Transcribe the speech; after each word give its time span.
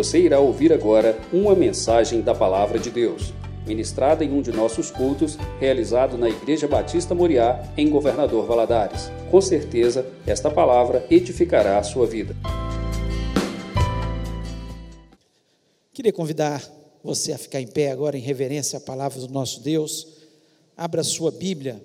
Você 0.00 0.18
irá 0.18 0.40
ouvir 0.40 0.72
agora 0.72 1.20
uma 1.30 1.54
mensagem 1.54 2.22
da 2.22 2.34
Palavra 2.34 2.78
de 2.78 2.90
Deus, 2.90 3.34
ministrada 3.66 4.24
em 4.24 4.32
um 4.32 4.40
de 4.40 4.50
nossos 4.50 4.90
cultos, 4.90 5.36
realizado 5.58 6.16
na 6.16 6.26
Igreja 6.26 6.66
Batista 6.66 7.14
Moriá, 7.14 7.70
em 7.76 7.90
Governador 7.90 8.46
Valadares. 8.46 9.10
Com 9.30 9.42
certeza, 9.42 10.10
esta 10.26 10.50
palavra 10.50 11.06
edificará 11.10 11.78
a 11.78 11.82
sua 11.82 12.06
vida. 12.06 12.34
Queria 15.92 16.14
convidar 16.14 16.66
você 17.04 17.34
a 17.34 17.38
ficar 17.38 17.60
em 17.60 17.66
pé 17.66 17.90
agora 17.90 18.16
em 18.16 18.22
reverência 18.22 18.78
à 18.78 18.80
palavra 18.80 19.20
do 19.20 19.28
nosso 19.28 19.62
Deus. 19.62 20.16
Abra 20.74 21.04
sua 21.04 21.30
Bíblia 21.30 21.78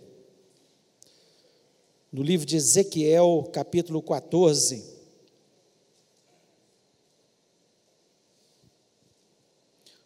no 2.14 2.24
livro 2.24 2.46
de 2.46 2.56
Ezequiel, 2.56 3.50
capítulo 3.52 4.02
14. 4.02 4.95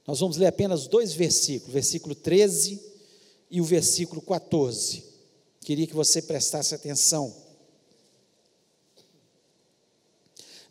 Nós 0.09 0.22
vamos 0.22 0.38
ler 0.38 0.48
apenas 0.48 0.88
dois 0.88 1.13
versículos, 1.13 1.72
versículo 1.72 2.16
13 2.16 2.81
e 3.52 3.62
o 3.62 3.63
versículo 3.63 4.20
14. 4.23 5.04
Queria 5.62 5.86
que 5.86 5.94
você 5.94 6.20
prestasse 6.20 6.73
atenção. 6.73 7.31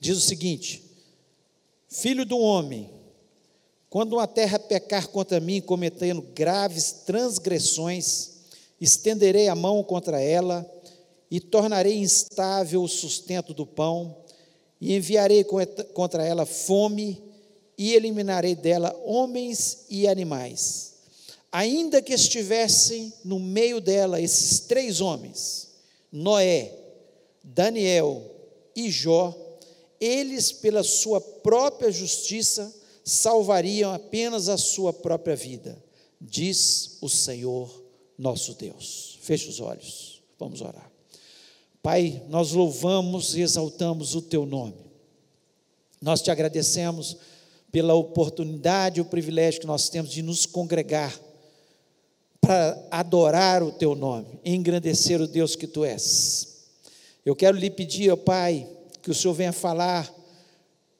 Diz 0.00 0.18
o 0.18 0.20
seguinte: 0.20 0.82
Filho 1.88 2.26
do 2.26 2.36
homem, 2.36 2.90
quando 3.88 4.14
uma 4.14 4.26
terra 4.26 4.58
pecar 4.58 5.06
contra 5.06 5.38
mim, 5.38 5.60
cometendo 5.60 6.20
graves 6.20 6.90
transgressões, 7.06 8.30
estenderei 8.80 9.46
a 9.46 9.54
mão 9.54 9.84
contra 9.84 10.20
ela 10.20 10.68
e 11.30 11.38
tornarei 11.38 11.96
instável 11.96 12.82
o 12.82 12.88
sustento 12.88 13.54
do 13.54 13.64
pão, 13.64 14.16
e 14.80 14.96
enviarei 14.96 15.44
contra 15.94 16.26
ela 16.26 16.44
fome 16.44 17.27
e 17.78 17.94
eliminarei 17.94 18.56
dela 18.56 18.94
homens 19.04 19.86
e 19.88 20.08
animais. 20.08 20.94
Ainda 21.52 22.02
que 22.02 22.12
estivessem 22.12 23.12
no 23.24 23.38
meio 23.38 23.80
dela 23.80 24.20
esses 24.20 24.60
três 24.60 25.00
homens, 25.00 25.68
Noé, 26.10 26.74
Daniel 27.42 28.22
e 28.74 28.90
Jó, 28.90 29.34
eles, 30.00 30.52
pela 30.52 30.82
sua 30.82 31.20
própria 31.20 31.90
justiça, 31.90 32.74
salvariam 33.04 33.92
apenas 33.92 34.48
a 34.48 34.58
sua 34.58 34.92
própria 34.92 35.34
vida, 35.36 35.82
diz 36.20 36.98
o 37.00 37.08
Senhor 37.08 37.82
nosso 38.18 38.54
Deus. 38.54 39.18
Feche 39.22 39.48
os 39.48 39.60
olhos, 39.60 40.20
vamos 40.38 40.60
orar. 40.60 40.90
Pai, 41.82 42.22
nós 42.28 42.52
louvamos 42.52 43.34
e 43.36 43.40
exaltamos 43.40 44.14
o 44.14 44.20
teu 44.20 44.44
nome. 44.44 44.88
Nós 46.02 46.20
te 46.20 46.30
agradecemos 46.30 47.16
pela 47.70 47.94
oportunidade 47.94 48.98
e 48.98 49.02
o 49.02 49.04
privilégio 49.04 49.60
que 49.60 49.66
nós 49.66 49.88
temos 49.88 50.10
de 50.10 50.22
nos 50.22 50.46
congregar 50.46 51.18
para 52.40 52.86
adorar 52.90 53.62
o 53.62 53.72
teu 53.72 53.94
nome, 53.94 54.40
engrandecer 54.44 55.20
o 55.20 55.26
Deus 55.26 55.54
que 55.54 55.66
tu 55.66 55.84
és. 55.84 56.56
Eu 57.24 57.36
quero 57.36 57.58
lhe 57.58 57.68
pedir, 57.68 58.10
ó 58.10 58.16
Pai, 58.16 58.66
que 59.02 59.10
o 59.10 59.14
Senhor 59.14 59.34
venha 59.34 59.52
falar 59.52 60.10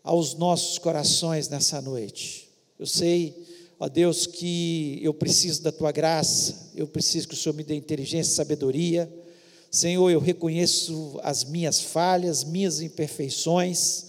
aos 0.03 0.35
nossos 0.35 0.79
corações 0.79 1.49
nessa 1.49 1.81
noite. 1.81 2.51
Eu 2.79 2.87
sei, 2.87 3.35
ó 3.79 3.89
Deus, 3.89 4.27
que 4.27 4.99
eu 5.03 5.15
preciso 5.15 5.63
da 5.63 5.73
tua 5.73 5.93
graça, 5.93 6.71
eu 6.75 6.87
preciso 6.87 7.29
que 7.29 7.35
o 7.35 7.37
Senhor 7.37 7.55
me 7.55 7.65
dê 7.65 7.75
inteligência 7.75 8.33
e 8.33 8.35
sabedoria. 8.35 9.11
Senhor, 9.71 10.11
eu 10.11 10.21
reconheço 10.21 11.19
as 11.23 11.45
minhas 11.45 11.81
falhas, 11.81 12.45
minhas 12.45 12.81
imperfeições. 12.81 14.08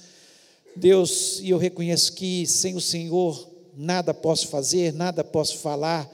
Deus, 0.76 1.40
e 1.42 1.50
eu 1.50 1.58
reconheço 1.58 2.14
que 2.14 2.46
sem 2.48 2.76
o 2.76 2.82
Senhor 2.82 3.50
nada 3.76 4.14
posso 4.14 4.48
fazer, 4.48 4.94
nada 4.94 5.24
posso 5.24 5.58
falar, 5.58 6.10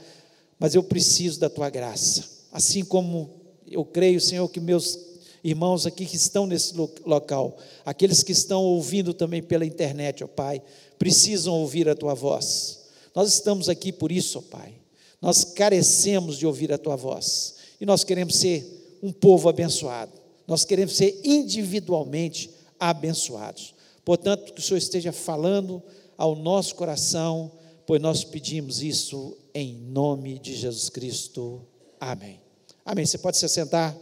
mas 0.60 0.76
eu 0.76 0.84
preciso 0.84 1.40
da 1.40 1.50
tua 1.50 1.70
graça. 1.70 2.24
Assim 2.52 2.84
como 2.84 3.30
eu 3.70 3.84
creio, 3.84 4.22
Senhor, 4.22 4.48
que 4.50 4.60
meus 4.60 5.00
irmãos 5.44 5.86
aqui 5.86 6.06
que 6.06 6.16
estão 6.16 6.48
nesse 6.48 6.74
local, 7.06 7.58
aqueles 7.86 8.24
que 8.24 8.32
estão 8.32 8.64
ouvindo 8.64 9.14
também 9.14 9.44
pela 9.44 9.66
internet, 9.66 10.24
ó 10.24 10.28
Pai, 10.28 10.62
precisam 10.98 11.54
ouvir 11.54 11.88
a 11.88 11.96
tua 11.96 12.14
voz. 12.14 12.80
Nós 13.14 13.34
estamos 13.34 13.70
aqui 13.70 13.92
por 13.92 14.12
isso, 14.12 14.40
ó 14.40 14.42
Pai. 14.42 14.74
Nós 15.22 15.44
carecemos 15.44 16.38
de 16.38 16.46
ouvir 16.48 16.72
a 16.72 16.78
tua 16.78 16.96
voz. 16.96 17.56
E 17.80 17.86
nós 17.86 18.04
queremos 18.04 18.36
ser 18.36 18.98
um 19.02 19.12
povo 19.12 19.50
abençoado. 19.50 20.12
Nós 20.48 20.66
queremos 20.66 20.96
ser 20.96 21.20
individualmente 21.24 22.50
abençoados. 22.80 23.75
Portanto, 24.06 24.54
que 24.54 24.60
o 24.60 24.64
Senhor 24.64 24.78
esteja 24.78 25.12
falando 25.12 25.82
ao 26.16 26.36
nosso 26.36 26.76
coração, 26.76 27.52
pois 27.88 28.00
nós 28.00 28.24
pedimos 28.24 28.84
isso 28.84 29.36
em 29.52 29.74
nome 29.74 30.38
de 30.38 30.56
Jesus 30.56 30.90
Cristo. 30.90 31.66
Amém. 32.00 32.40
Amém. 32.86 33.04
Você 33.04 33.18
pode 33.18 33.38
se 33.38 33.50
sentar. 33.50 33.98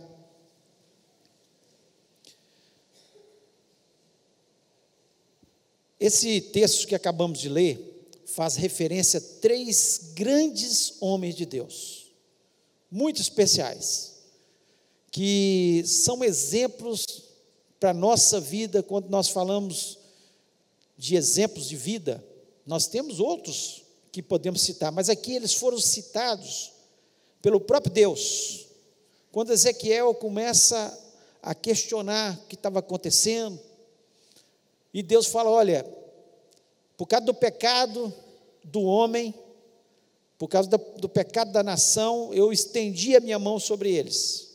Esse 5.98 6.42
texto 6.42 6.86
que 6.86 6.96
acabamos 6.96 7.40
de 7.40 7.48
ler 7.48 8.12
faz 8.26 8.58
referência 8.58 9.20
a 9.20 9.40
três 9.40 10.12
grandes 10.16 10.96
homens 11.00 11.34
de 11.34 11.46
Deus, 11.46 12.12
muito 12.92 13.22
especiais, 13.22 14.16
que 15.10 15.82
são 15.86 16.22
exemplos 16.22 17.06
para 17.84 17.90
a 17.90 17.94
nossa 17.94 18.40
vida, 18.40 18.82
quando 18.82 19.10
nós 19.10 19.28
falamos 19.28 19.98
de 20.98 21.18
exemplos 21.18 21.68
de 21.68 21.76
vida, 21.76 22.24
nós 22.66 22.88
temos 22.88 23.20
outros 23.20 23.84
que 24.10 24.24
podemos 24.24 24.62
citar, 24.62 24.90
mas 24.90 25.10
aqui 25.10 25.34
eles 25.34 25.54
foram 25.54 25.78
citados 25.78 26.72
pelo 27.42 27.60
próprio 27.60 27.92
Deus. 27.92 28.68
Quando 29.34 29.52
Ezequiel 29.52 30.16
começa 30.16 30.98
a 31.42 31.54
questionar 31.54 32.40
o 32.40 32.48
que 32.48 32.56
estava 32.56 32.80
acontecendo, 32.80 33.60
e 34.94 35.04
Deus 35.04 35.26
fala: 35.26 35.50
olha, 35.50 35.86
por 36.96 37.06
causa 37.06 37.26
do 37.26 37.34
pecado 37.34 38.14
do 38.64 38.82
homem, 38.84 39.36
por 40.38 40.48
causa 40.48 40.70
do 40.70 41.10
pecado 41.10 41.52
da 41.52 41.62
nação, 41.62 42.34
eu 42.34 42.54
estendi 42.54 43.14
a 43.14 43.20
minha 43.20 43.38
mão 43.38 43.60
sobre 43.60 43.94
eles. 43.94 44.53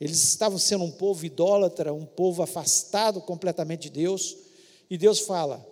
Eles 0.00 0.22
estavam 0.22 0.58
sendo 0.58 0.84
um 0.84 0.90
povo 0.90 1.24
idólatra, 1.24 1.92
um 1.92 2.04
povo 2.04 2.42
afastado 2.42 3.20
completamente 3.20 3.82
de 3.82 3.90
Deus, 3.90 4.36
e 4.90 4.98
Deus 4.98 5.20
fala, 5.20 5.66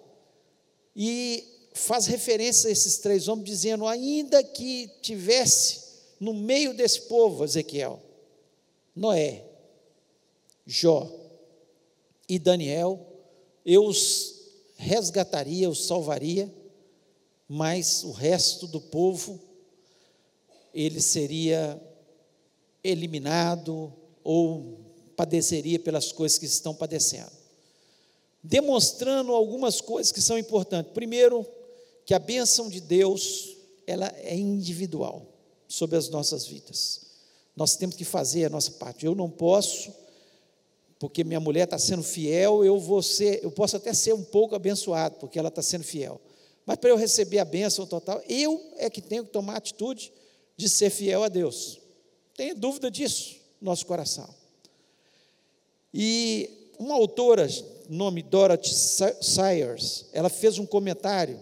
e 0.97 1.45
faz 1.75 2.07
referência 2.07 2.69
a 2.69 2.73
esses 2.73 2.99
três 2.99 3.29
homens, 3.29 3.47
dizendo: 3.47 3.87
ainda 3.87 4.43
que 4.43 4.89
tivesse 5.03 5.85
no 6.19 6.33
meio 6.33 6.73
desse 6.73 7.03
povo, 7.03 7.45
Ezequiel, 7.45 8.01
Noé, 8.95 9.45
Jó 10.67 11.11
e 12.29 12.39
Daniel, 12.39 13.07
eu 13.67 13.85
os 13.85 14.35
resgataria, 14.77 15.69
os 15.69 15.87
salvaria, 15.87 16.53
mas 17.49 18.03
o 18.05 18.11
resto 18.11 18.67
do 18.67 18.81
povo, 18.81 19.41
ele 20.73 21.01
seria 21.01 21.81
eliminado, 22.83 23.93
ou 24.25 24.81
padeceria 25.15 25.79
pelas 25.79 26.11
coisas 26.11 26.39
que 26.39 26.47
estão 26.47 26.75
padecendo. 26.75 27.31
Demonstrando 28.43 29.33
algumas 29.33 29.81
coisas 29.81 30.11
que 30.11 30.21
são 30.21 30.39
importantes. 30.39 30.93
Primeiro, 30.93 31.47
que 32.05 32.15
a 32.15 32.19
bênção 32.19 32.69
de 32.69 32.81
Deus, 32.81 33.57
ela 33.87 34.13
é 34.17 34.35
individual 34.35 35.27
sobre 35.69 35.97
as 35.97 36.09
nossas 36.09 36.47
vidas. 36.47 37.03
Nós 37.55 37.77
temos 37.77 37.95
que 37.95 38.05
fazer 38.05 38.47
a 38.47 38.51
nossa 38.51 38.73
parte. 38.73 39.07
Eu 39.07 39.15
não 39.15 39.31
posso, 39.31 39.95
porque 40.99 41.23
minha 41.23 41.41
mulher 41.41 41.65
está 41.65 41.79
sendo 41.79 42.03
fiel, 42.03 42.65
eu 42.65 42.79
vou 42.79 43.03
ser, 43.03 43.43
eu 43.43 43.51
posso 43.51 43.77
até 43.77 43.95
ser 43.95 44.13
um 44.13 44.25
pouco 44.25 44.55
abençoado, 44.55 45.17
porque 45.17 45.39
ela 45.39 45.49
está 45.49 45.63
sendo 45.63 45.85
fiel. 45.85 46.21
Mas 46.67 46.77
para 46.77 46.91
eu 46.91 46.97
receber 46.97 47.39
a 47.39 47.45
bênção 47.45 47.87
total, 47.87 48.23
eu 48.29 48.61
é 48.77 48.91
que 48.91 49.01
tenho 49.01 49.25
que 49.25 49.31
tomar 49.31 49.55
a 49.55 49.59
atitude 49.59 50.13
de 50.57 50.69
ser 50.69 50.91
fiel 50.91 51.23
a 51.23 51.29
Deus. 51.29 51.81
Tenho 52.37 52.55
dúvida 52.55 52.91
disso 52.91 53.44
nosso 53.61 53.87
coração. 53.87 54.29
E 55.93 56.51
uma 56.79 56.95
autora, 56.95 57.47
nome 57.89 58.23
Dorothy 58.23 58.75
Sayers, 58.75 60.07
ela 60.13 60.29
fez 60.29 60.59
um 60.59 60.67
comentário 60.67 61.41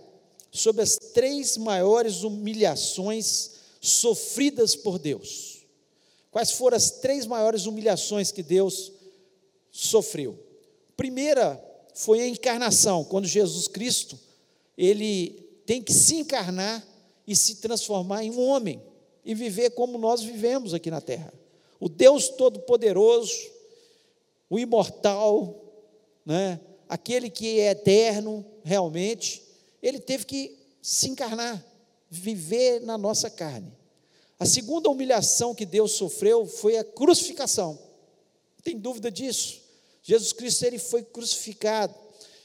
sobre 0.51 0.83
as 0.83 0.97
três 0.97 1.57
maiores 1.57 2.23
humilhações 2.23 3.53
sofridas 3.81 4.77
por 4.77 4.99
Deus. 4.99 5.65
Quais 6.31 6.53
foram 6.53 6.77
as 6.77 6.91
três 6.91 7.27
maiores 7.27 7.67
humilhações 7.67 8.31
que 8.31 8.43
Deus 8.43 8.93
sofreu? 9.71 10.39
Primeira 10.97 11.63
foi 11.95 12.21
a 12.21 12.29
encarnação, 12.29 13.05
quando 13.05 13.27
Jesus 13.27 13.67
Cristo, 13.69 14.19
ele 14.77 15.31
tem 15.67 15.83
que 15.83 15.93
se 15.93 16.17
encarnar 16.17 16.87
e 17.27 17.35
se 17.35 17.57
transformar 17.57 18.25
em 18.25 18.31
um 18.31 18.41
homem 18.41 18.83
e 19.25 19.35
viver 19.35 19.71
como 19.71 19.99
nós 19.99 20.23
vivemos 20.23 20.75
aqui 20.75 20.91
na 20.91 21.01
terra 21.01 21.33
o 21.83 21.89
Deus 21.89 22.29
Todo-Poderoso, 22.29 23.51
o 24.49 24.57
imortal, 24.57 25.61
né? 26.25 26.61
aquele 26.89 27.29
que 27.29 27.59
é 27.59 27.73
eterno 27.73 28.47
realmente, 28.63 29.43
ele 29.83 29.99
teve 29.99 30.25
que 30.25 30.57
se 30.81 31.09
encarnar, 31.09 31.61
viver 32.09 32.81
na 32.83 32.97
nossa 32.97 33.29
carne. 33.29 33.77
A 34.39 34.47
segunda 34.47 34.89
humilhação 34.89 35.57
que 35.57 35.67
Deus 35.67 35.91
sofreu 35.95 36.47
foi 36.47 36.77
a 36.77 36.85
crucificação. 36.85 37.77
Tem 38.63 38.79
dúvida 38.79 39.11
disso. 39.11 39.61
Jesus 40.05 40.33
Cristo 40.33 40.65
ele 40.65 40.79
foi 40.79 41.03
crucificado 41.03 41.93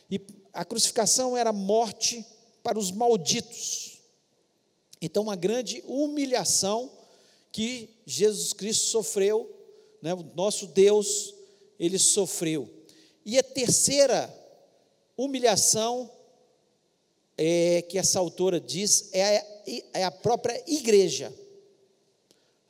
e 0.10 0.20
a 0.52 0.66
crucificação 0.66 1.38
era 1.38 1.54
morte 1.54 2.26
para 2.64 2.80
os 2.80 2.90
malditos. 2.90 4.00
Então, 5.00 5.22
uma 5.22 5.36
grande 5.36 5.84
humilhação 5.86 6.97
que 7.58 7.90
Jesus 8.06 8.54
Cristo 8.54 8.86
sofreu, 8.86 9.52
né, 10.00 10.14
o 10.14 10.22
nosso 10.36 10.68
Deus, 10.68 11.34
ele 11.80 11.98
sofreu. 11.98 12.70
E 13.26 13.36
a 13.36 13.42
terceira 13.42 14.32
humilhação 15.18 16.08
é, 17.36 17.82
que 17.82 17.98
essa 17.98 18.20
autora 18.20 18.62
diz 18.62 19.10
é 19.12 19.38
a, 19.38 19.46
é 19.92 20.04
a 20.04 20.12
própria 20.12 20.64
igreja. 20.68 21.34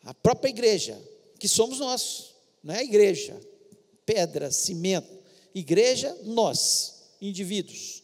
A 0.06 0.14
própria 0.14 0.52
igreja, 0.52 0.98
que 1.38 1.50
somos 1.50 1.80
nós, 1.80 2.34
não 2.64 2.74
é 2.74 2.80
a 2.80 2.84
igreja, 2.86 3.38
pedra, 4.06 4.52
cimento. 4.52 5.20
Igreja, 5.54 6.18
nós, 6.24 7.12
indivíduos. 7.20 8.04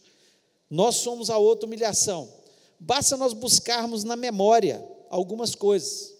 Nós 0.69 0.95
somos 0.95 1.29
a 1.29 1.37
outra 1.37 1.65
humilhação. 1.65 2.29
Basta 2.77 3.15
nós 3.15 3.31
buscarmos 3.31 4.03
na 4.03 4.17
memória 4.17 4.85
algumas 5.09 5.55
coisas. 5.55 6.12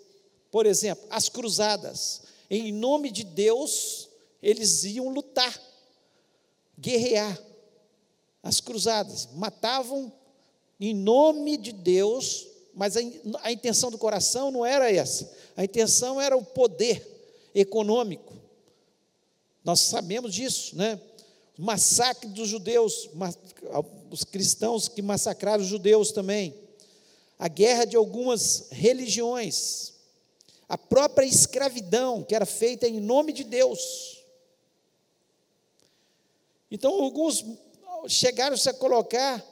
Por 0.54 0.68
exemplo, 0.68 1.04
as 1.10 1.30
cruzadas. 1.30 2.22
Em 2.48 2.72
nome 2.72 3.10
de 3.10 3.24
Deus, 3.24 4.08
eles 4.40 4.84
iam 4.84 5.10
lutar, 5.10 5.60
guerrear. 6.78 7.42
As 8.44 8.62
cruzadas 8.62 9.30
matavam 9.34 10.14
em 10.80 10.94
nome 10.94 11.58
de 11.58 11.72
Deus, 11.72 12.46
mas 12.72 12.96
a, 12.96 13.00
a 13.42 13.52
intenção 13.52 13.90
do 13.90 13.98
coração 13.98 14.52
não 14.52 14.64
era 14.64 14.94
essa. 14.94 15.36
A 15.58 15.64
intenção 15.64 16.22
era 16.22 16.38
o 16.38 16.46
poder 16.46 17.04
econômico. 17.56 18.36
Nós 19.66 19.80
sabemos 19.80 20.36
disso, 20.36 20.76
né? 20.76 21.02
Massacre 21.58 22.30
dos 22.30 22.48
judeus, 22.48 23.10
os 24.12 24.24
cristãos 24.24 24.88
que 24.88 25.02
massacraram 25.02 25.64
os 25.64 25.70
judeus 25.70 26.12
também. 26.12 26.54
A 27.40 27.48
guerra 27.48 27.86
de 27.86 27.96
algumas 27.96 28.68
religiões. 28.70 29.93
A 30.68 30.78
própria 30.78 31.26
escravidão, 31.26 32.24
que 32.24 32.36
era 32.36 32.46
feita 32.46 32.88
em 32.88 33.00
nome 33.00 33.34
de 33.34 33.44
Deus. 33.44 34.24
Então, 36.72 37.04
alguns 37.04 37.46
chegaram-se 38.08 38.68
a 38.70 38.74
colocar 38.74 39.46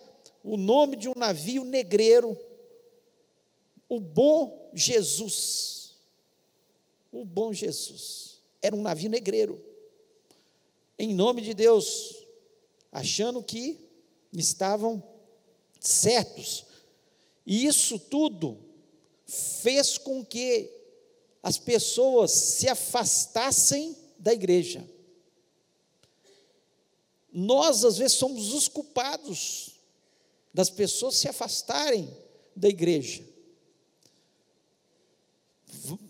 o 0.43 0.57
nome 0.57 0.95
de 0.95 1.07
um 1.07 1.13
navio 1.15 1.63
negreiro, 1.63 2.37
o 3.87 3.99
Bom 3.99 4.71
Jesus. 4.73 5.95
O 7.11 7.23
Bom 7.23 7.53
Jesus. 7.53 8.41
Era 8.61 8.75
um 8.75 8.81
navio 8.81 9.09
negreiro. 9.09 9.63
Em 10.97 11.13
nome 11.13 11.41
de 11.41 11.53
Deus, 11.53 12.25
achando 12.91 13.43
que 13.43 13.79
estavam 14.33 15.03
certos. 15.79 16.65
E 17.45 17.65
isso 17.65 17.99
tudo 17.99 18.57
fez 19.25 19.97
com 19.97 20.23
que 20.23 20.80
as 21.41 21.57
pessoas 21.57 22.31
se 22.31 22.67
afastassem 22.67 23.95
da 24.17 24.33
igreja. 24.33 24.88
Nós, 27.31 27.83
às 27.83 27.97
vezes, 27.97 28.17
somos 28.17 28.53
os 28.53 28.67
culpados 28.67 29.71
das 30.53 30.69
pessoas 30.69 31.15
se 31.15 31.27
afastarem 31.27 32.09
da 32.55 32.67
igreja. 32.67 33.23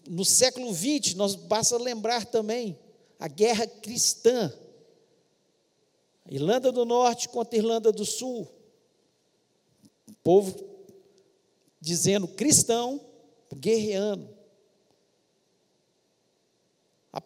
No 0.08 0.26
século 0.26 0.74
XX, 0.74 1.14
nós 1.14 1.36
basta 1.36 1.78
lembrar 1.78 2.26
também 2.26 2.78
a 3.20 3.28
guerra 3.28 3.68
cristã. 3.68 4.52
Irlanda 6.30 6.72
do 6.72 6.86
Norte 6.86 7.30
contra 7.30 7.58
Irlanda 7.58 7.92
do 7.92 8.06
Sul. 8.06 8.48
O 10.08 10.14
povo 10.24 10.72
dizendo 11.80 12.28
cristão, 12.28 13.00
guerreando. 13.56 14.41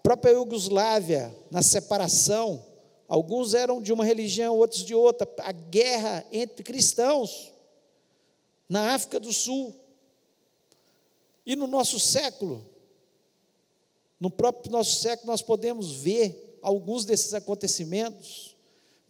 Própria 0.05 0.33
Iugoslávia, 0.33 1.35
na 1.49 1.63
separação, 1.63 2.63
Alguns 3.07 3.53
eram 3.53 3.81
de 3.81 3.93
uma 3.93 4.03
religião, 4.03 4.57
outros 4.57 4.83
de 4.83 4.95
outra. 4.95 5.31
A 5.39 5.51
guerra 5.51 6.25
entre 6.31 6.63
cristãos 6.63 7.51
na 8.67 8.93
África 8.95 9.19
do 9.19 9.31
Sul. 9.31 9.75
E 11.45 11.55
no 11.55 11.67
nosso 11.67 11.99
século, 11.99 12.67
no 14.19 14.31
próprio 14.31 14.71
nosso 14.71 14.99
século, 15.01 15.27
nós 15.27 15.43
podemos 15.43 15.91
ver 15.91 16.57
alguns 16.63 17.05
desses 17.05 17.35
acontecimentos. 17.35 18.55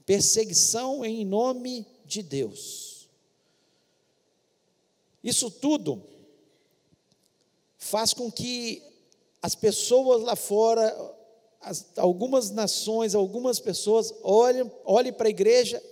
Perseguição 0.05 1.05
em 1.05 1.23
nome 1.23 1.87
de 2.03 2.21
Deus. 2.21 3.09
Isso 5.23 5.49
tudo 5.49 6.03
faz 7.77 8.13
com 8.13 8.29
que 8.29 8.83
as 9.45 9.53
pessoas 9.53 10.23
lá 10.23 10.35
fora 10.35 10.91
as, 11.61 11.85
algumas 11.97 12.49
nações, 12.49 13.13
algumas 13.13 13.59
pessoas 13.59 14.11
olhem, 14.23 14.71
olhem 14.83 15.13
para 15.13 15.27
a 15.27 15.29
igreja 15.29 15.83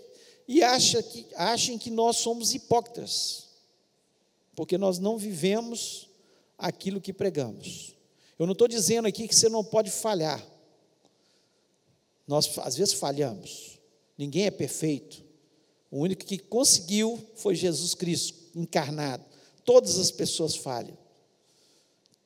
e 0.47 0.63
achem 0.63 1.03
que, 1.03 1.27
achem 1.35 1.77
que 1.77 1.91
nós 1.91 2.17
somos 2.17 2.55
hipócritas, 2.55 3.49
porque 4.55 4.75
nós 4.75 4.97
não 4.97 5.19
vivemos 5.19 6.09
aquilo 6.57 6.99
que 6.99 7.13
pregamos. 7.13 7.95
Eu 8.39 8.47
não 8.47 8.53
estou 8.53 8.67
dizendo 8.67 9.07
aqui 9.07 9.27
que 9.27 9.35
você 9.35 9.49
não 9.49 9.63
pode 9.63 9.91
falhar. 9.91 10.43
Nós 12.27 12.57
às 12.57 12.75
vezes 12.75 12.95
falhamos. 12.95 13.79
Ninguém 14.17 14.47
é 14.47 14.51
perfeito. 14.51 15.23
O 15.91 15.99
único 15.99 16.25
que 16.25 16.39
conseguiu 16.39 17.23
foi 17.35 17.53
Jesus 17.53 17.93
Cristo 17.93 18.35
encarnado. 18.55 19.23
Todas 19.63 19.99
as 19.99 20.09
pessoas 20.09 20.55
falham. 20.55 20.97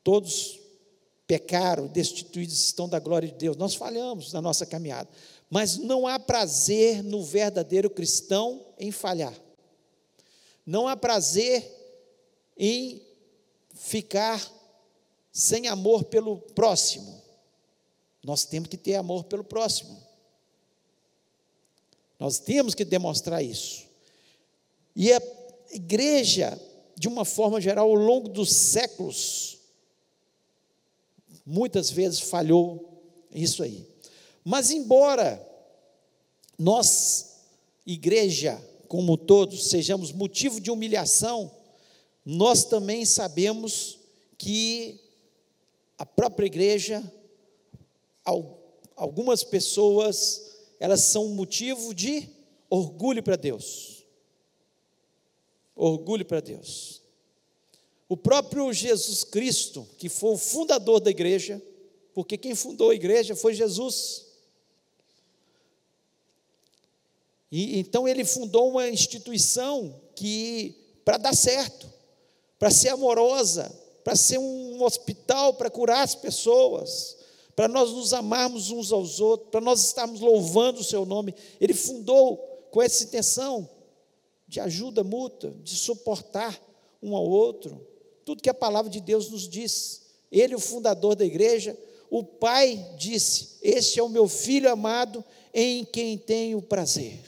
Todos 0.02 0.66
pecaram, 1.28 1.88
destituídos 1.88 2.58
estão 2.58 2.88
da 2.88 3.00
glória 3.00 3.28
de 3.28 3.36
Deus. 3.36 3.58
Nós 3.58 3.76
falhamos 3.76 4.32
na 4.32 4.42
nossa 4.42 4.66
caminhada, 4.66 5.10
mas 5.50 5.78
não 5.78 6.08
há 6.08 6.18
prazer 6.18 7.04
no 7.04 7.22
verdadeiro 7.24 7.90
cristão 7.90 8.66
em 8.80 8.92
falhar. 8.92 9.34
Não 10.66 10.88
há 10.88 10.96
prazer 10.96 11.66
em 12.58 13.02
ficar 13.74 14.42
sem 15.32 15.68
amor 15.68 16.06
pelo 16.06 16.38
próximo. 16.38 17.22
Nós 18.24 18.46
temos 18.46 18.70
que 18.70 18.78
ter 18.78 18.96
amor 18.96 19.26
pelo 19.26 19.44
próximo. 19.44 20.02
Nós 22.20 22.40
temos 22.40 22.74
que 22.74 22.84
demonstrar 22.84 23.44
isso. 23.44 23.86
E 24.96 25.14
a 25.14 25.22
igreja, 25.72 26.60
de 26.98 27.08
uma 27.08 27.24
forma 27.24 27.62
geral, 27.62 27.88
ao 27.88 27.96
longo 27.96 28.28
dos 28.28 28.52
séculos, 28.52 29.57
muitas 31.48 31.90
vezes 31.90 32.20
falhou 32.20 33.02
isso 33.34 33.64
aí. 33.64 33.88
Mas, 34.44 34.70
embora 34.70 35.42
nós, 36.60 37.38
igreja 37.86 38.62
como 38.90 39.18
todos, 39.18 39.70
sejamos 39.70 40.12
motivo 40.12 40.60
de 40.60 40.70
humilhação, 40.70 41.52
nós 42.26 42.66
também 42.66 43.06
sabemos 43.06 43.98
que 44.38 45.00
a 45.98 46.06
própria 46.06 46.46
igreja, 46.46 47.02
algumas 48.96 49.44
pessoas, 49.44 50.58
elas 50.80 51.02
são 51.02 51.30
motivo 51.30 51.94
de 51.94 52.30
orgulho 52.70 53.24
para 53.24 53.36
Deus. 53.36 54.06
Orgulho 55.76 56.26
para 56.26 56.42
Deus. 56.42 56.97
O 58.10 58.16
próprio 58.16 58.72
Jesus 58.72 59.24
Cristo, 59.24 59.86
que 59.98 60.08
foi 60.08 60.32
o 60.32 60.38
fundador 60.38 61.02
da 61.02 61.12
igreja, 61.12 61.62
porque 62.14 62.38
quem 62.38 62.56
fundou 62.56 62.90
a 62.90 62.96
igreja 62.96 63.36
foi 63.36 63.54
Jesus. 63.54 64.26
E 67.52 67.80
então 67.80 68.08
ele 68.08 68.24
fundou 68.24 68.70
uma 68.70 68.88
instituição 68.88 70.02
que 70.16 70.76
para 71.04 71.18
dar 71.18 71.36
certo, 71.36 71.92
para 72.58 72.72
ser 72.72 72.90
amorosa, 72.90 73.70
para 74.04 74.16
ser 74.16 74.38
um 74.38 74.82
hospital 74.84 75.54
para 75.56 75.70
curar 75.70 76.04
as 76.04 76.16
pessoas, 76.16 77.18
para 77.56 77.68
nós 77.68 77.92
nos 77.92 78.14
amarmos 78.14 78.72
uns 78.72 78.92
aos 78.94 79.20
outros, 79.20 79.50
para 79.50 79.60
nós 79.60 79.84
estarmos 79.84 80.22
louvando 80.22 80.80
o 80.80 80.84
seu 80.84 81.06
nome. 81.06 81.36
Ele 81.60 81.74
fundou 81.74 82.38
com 82.72 82.82
essa 82.82 83.04
intenção 83.04 83.70
de 84.48 84.62
ajuda 84.62 85.04
mútua, 85.04 85.54
de 85.62 85.76
suportar 85.76 86.58
um 87.04 87.16
ao 87.16 87.28
outro 87.28 87.86
tudo 88.28 88.44
que 88.44 88.50
a 88.50 88.54
palavra 88.54 88.92
de 88.92 89.00
Deus 89.00 89.30
nos 89.30 89.48
diz. 89.48 90.02
Ele, 90.30 90.54
o 90.54 90.60
fundador 90.60 91.16
da 91.16 91.24
igreja, 91.24 91.80
o 92.10 92.26
Pai 92.26 92.94
disse: 92.98 93.56
Este 93.62 94.02
é 94.02 94.04
o 94.04 94.10
meu 94.10 94.28
filho 94.28 94.70
amado, 94.70 95.24
em 95.54 95.86
quem 95.86 96.18
tenho 96.18 96.62
prazer. 96.62 97.24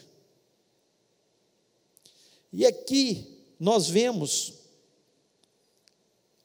E 2.51 2.65
aqui 2.65 3.45
nós 3.57 3.87
vemos 3.87 4.55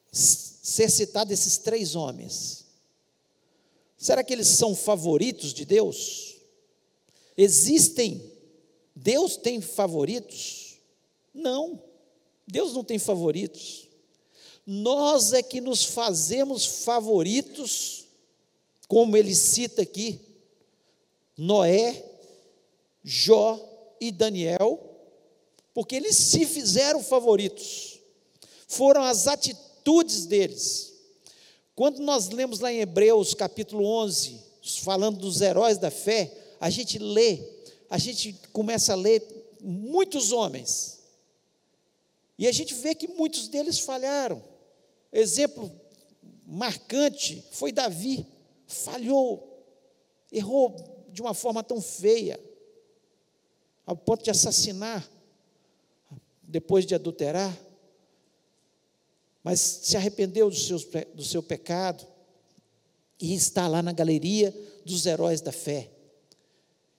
ser 0.09 0.89
citado 0.89 1.33
esses 1.33 1.57
três 1.57 1.93
homens. 1.93 2.63
Será 3.97 4.23
que 4.23 4.31
eles 4.31 4.47
são 4.47 4.73
favoritos 4.73 5.53
de 5.53 5.65
Deus? 5.65 6.37
Existem, 7.37 8.31
Deus 8.95 9.35
tem 9.35 9.59
favoritos? 9.59 10.79
Não, 11.33 11.83
Deus 12.47 12.71
não 12.71 12.85
tem 12.85 12.97
favoritos. 12.97 13.84
Nós 14.65 15.31
é 15.31 15.43
que 15.43 15.61
nos 15.61 15.85
fazemos 15.85 16.65
favoritos, 16.65 18.05
como 18.87 19.15
ele 19.15 19.35
cita 19.35 19.83
aqui, 19.83 20.19
Noé, 21.37 22.03
Jó 23.03 23.59
e 24.01 24.11
Daniel, 24.11 24.79
porque 25.73 25.95
eles 25.95 26.15
se 26.15 26.45
fizeram 26.45 27.03
favoritos, 27.03 27.99
foram 28.67 29.03
as 29.03 29.27
atitudes 29.27 30.25
deles. 30.25 30.93
Quando 31.75 31.99
nós 31.99 32.29
lemos 32.29 32.59
lá 32.59 32.71
em 32.71 32.79
Hebreus 32.79 33.33
capítulo 33.33 33.85
11, 33.85 34.41
falando 34.81 35.19
dos 35.19 35.41
heróis 35.41 35.77
da 35.77 35.91
fé, 35.91 36.31
a 36.59 36.69
gente 36.69 36.97
lê, 36.97 37.39
a 37.89 37.97
gente 37.97 38.33
começa 38.51 38.93
a 38.93 38.95
ler 38.95 39.21
muitos 39.61 40.31
homens, 40.31 40.99
e 42.37 42.47
a 42.47 42.51
gente 42.51 42.73
vê 42.73 42.95
que 42.95 43.07
muitos 43.07 43.47
deles 43.47 43.79
falharam. 43.79 44.54
Exemplo 45.17 45.71
marcante 46.45 47.41
foi 47.51 47.71
Davi, 47.71 48.27
falhou, 48.67 49.65
errou 50.29 51.05
de 51.09 51.21
uma 51.21 51.33
forma 51.33 51.63
tão 51.63 51.81
feia, 51.81 52.37
ao 53.85 53.95
ponto 53.95 54.25
de 54.25 54.29
assassinar, 54.29 55.09
depois 56.43 56.85
de 56.85 56.93
adulterar, 56.93 57.57
mas 59.41 59.61
se 59.61 59.95
arrependeu 59.95 60.49
do, 60.49 60.55
seu 60.55 60.79
do 61.13 61.23
seu 61.23 61.41
pecado 61.41 62.05
e 63.17 63.33
está 63.33 63.69
lá 63.69 63.81
na 63.81 63.93
galeria 63.93 64.53
dos 64.83 65.05
heróis 65.05 65.39
da 65.39 65.53
fé. 65.53 65.89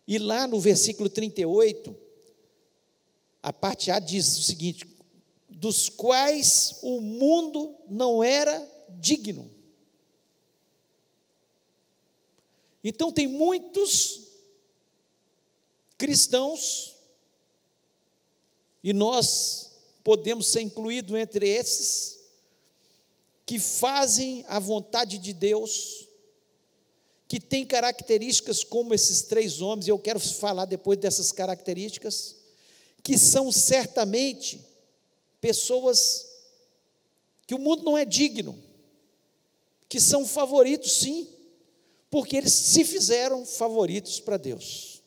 E 0.09 0.19
lá 0.19 0.47
no 0.47 0.59
versículo 0.59 1.11
38, 1.11 1.95
a 3.43 3.53
parte 3.53 3.91
A 3.91 3.99
diz 3.99 4.39
o 4.39 4.43
seguinte: 4.43 4.96
dos 5.57 5.89
quais 5.89 6.77
o 6.83 7.01
mundo 7.01 7.75
não 7.89 8.23
era 8.23 8.63
digno. 8.91 9.51
Então, 12.85 13.11
tem 13.11 13.27
muitos 13.27 14.21
cristãos, 15.97 16.95
e 18.85 18.93
nós 18.93 19.73
podemos 20.05 20.47
ser 20.47 20.61
incluídos 20.61 21.19
entre 21.19 21.49
esses, 21.49 22.21
que 23.47 23.59
fazem 23.59 24.45
a 24.49 24.59
vontade 24.59 25.17
de 25.17 25.33
Deus, 25.33 26.07
que 27.27 27.41
têm 27.41 27.65
características 27.65 28.63
como 28.63 28.93
esses 28.93 29.23
três 29.23 29.63
homens, 29.63 29.87
e 29.87 29.91
eu 29.91 29.99
quero 29.99 30.21
falar 30.21 30.67
depois 30.67 30.99
dessas 30.99 31.33
características, 31.33 32.37
que 33.03 33.17
são 33.17 33.51
certamente 33.51 34.76
pessoas 35.47 36.27
que 37.47 37.55
o 37.55 37.59
mundo 37.61 37.85
não 37.85 37.97
é 37.97 38.05
digno, 38.05 38.61
que 39.89 40.01
são 40.01 40.27
favoritos, 40.27 40.91
sim, 40.99 41.29
porque 42.11 42.37
eles 42.37 42.53
se 42.53 42.85
fizeram 42.85 43.47
favoritos 43.47 44.19
para 44.19 44.39
Deus. 44.39 45.05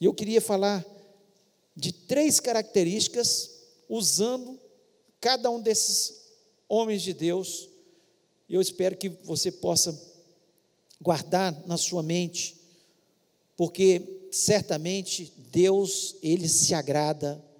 E 0.00 0.06
eu 0.06 0.14
queria 0.14 0.40
falar 0.40 0.82
de 1.76 1.92
três 1.92 2.40
características, 2.40 3.50
usando 3.86 4.58
cada 5.20 5.50
um 5.50 5.60
desses 5.60 6.22
homens 6.66 7.02
de 7.02 7.12
Deus. 7.12 7.68
Eu 8.48 8.62
espero 8.62 8.96
que 8.96 9.10
você 9.10 9.52
possa 9.52 9.94
guardar 10.98 11.52
na 11.66 11.76
sua 11.76 12.02
mente, 12.02 12.56
porque 13.58 14.28
certamente 14.32 15.34
Deus, 15.50 16.16
ele 16.22 16.48
se 16.48 16.72
agrada 16.72 17.51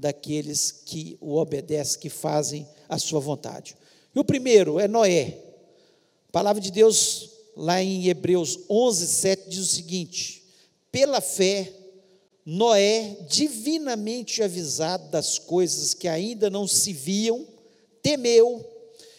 daqueles 0.00 0.70
que 0.70 1.16
o 1.20 1.36
obedecem, 1.36 2.00
que 2.00 2.08
fazem 2.08 2.66
a 2.88 2.98
sua 2.98 3.20
vontade. 3.20 3.76
E 4.14 4.18
o 4.18 4.24
primeiro 4.24 4.80
é 4.80 4.88
Noé. 4.88 5.38
A 6.28 6.32
palavra 6.32 6.60
de 6.60 6.70
Deus, 6.70 7.30
lá 7.56 7.82
em 7.82 8.08
Hebreus 8.08 8.58
11, 8.68 9.06
7, 9.06 9.48
diz 9.50 9.60
o 9.60 9.66
seguinte: 9.66 10.44
pela 10.90 11.20
fé, 11.20 11.72
Noé, 12.44 13.16
divinamente 13.28 14.42
avisado 14.42 15.10
das 15.10 15.38
coisas 15.38 15.94
que 15.94 16.08
ainda 16.08 16.48
não 16.48 16.66
se 16.66 16.92
viam, 16.92 17.46
temeu 18.02 18.64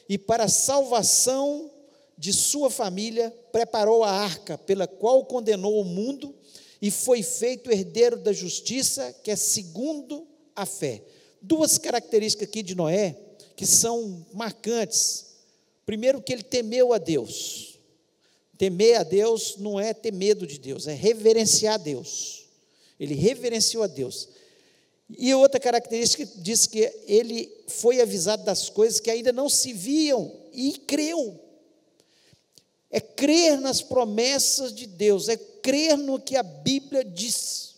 e, 0.09 0.17
para 0.17 0.45
a 0.45 0.49
salvação 0.49 1.71
de 2.17 2.33
sua 2.33 2.69
família, 2.69 3.33
preparou 3.51 4.03
a 4.03 4.11
arca, 4.11 4.57
pela 4.57 4.87
qual 4.87 5.25
condenou 5.25 5.79
o 5.79 5.85
mundo 5.85 6.35
e 6.81 6.89
foi 6.89 7.21
feito 7.21 7.71
herdeiro 7.71 8.17
da 8.17 8.33
justiça, 8.33 9.15
que 9.23 9.29
é 9.29 9.35
segundo 9.35 10.27
a 10.61 10.65
fé. 10.65 11.03
Duas 11.41 11.77
características 11.77 12.47
aqui 12.47 12.61
de 12.61 12.75
Noé 12.75 13.17
que 13.55 13.65
são 13.65 14.25
marcantes. 14.33 15.27
Primeiro, 15.85 16.21
que 16.21 16.33
ele 16.33 16.43
temeu 16.43 16.93
a 16.93 16.97
Deus. 16.97 17.79
Temer 18.57 18.99
a 18.99 19.03
Deus 19.03 19.57
não 19.57 19.79
é 19.79 19.93
ter 19.93 20.11
medo 20.11 20.45
de 20.45 20.59
Deus, 20.59 20.87
é 20.87 20.93
reverenciar 20.93 21.75
a 21.75 21.77
Deus. 21.77 22.45
Ele 22.99 23.15
reverenciou 23.15 23.83
a 23.83 23.87
Deus. 23.87 24.29
E 25.17 25.33
outra 25.33 25.59
característica 25.59 26.25
diz 26.37 26.67
que 26.67 26.91
ele 27.05 27.51
foi 27.67 28.01
avisado 28.01 28.43
das 28.43 28.69
coisas 28.69 28.99
que 28.99 29.09
ainda 29.09 29.31
não 29.31 29.49
se 29.49 29.73
viam 29.73 30.31
e 30.53 30.73
creu. 30.73 31.39
É 32.89 32.99
crer 32.99 33.59
nas 33.59 33.81
promessas 33.81 34.73
de 34.73 34.85
Deus, 34.85 35.27
é 35.29 35.37
crer 35.37 35.97
no 35.97 36.19
que 36.19 36.35
a 36.35 36.43
Bíblia 36.43 37.03
diz. 37.03 37.70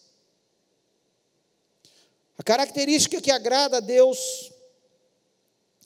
Característica 2.43 3.21
que 3.21 3.31
agrada 3.31 3.77
a 3.77 3.79
Deus 3.79 4.51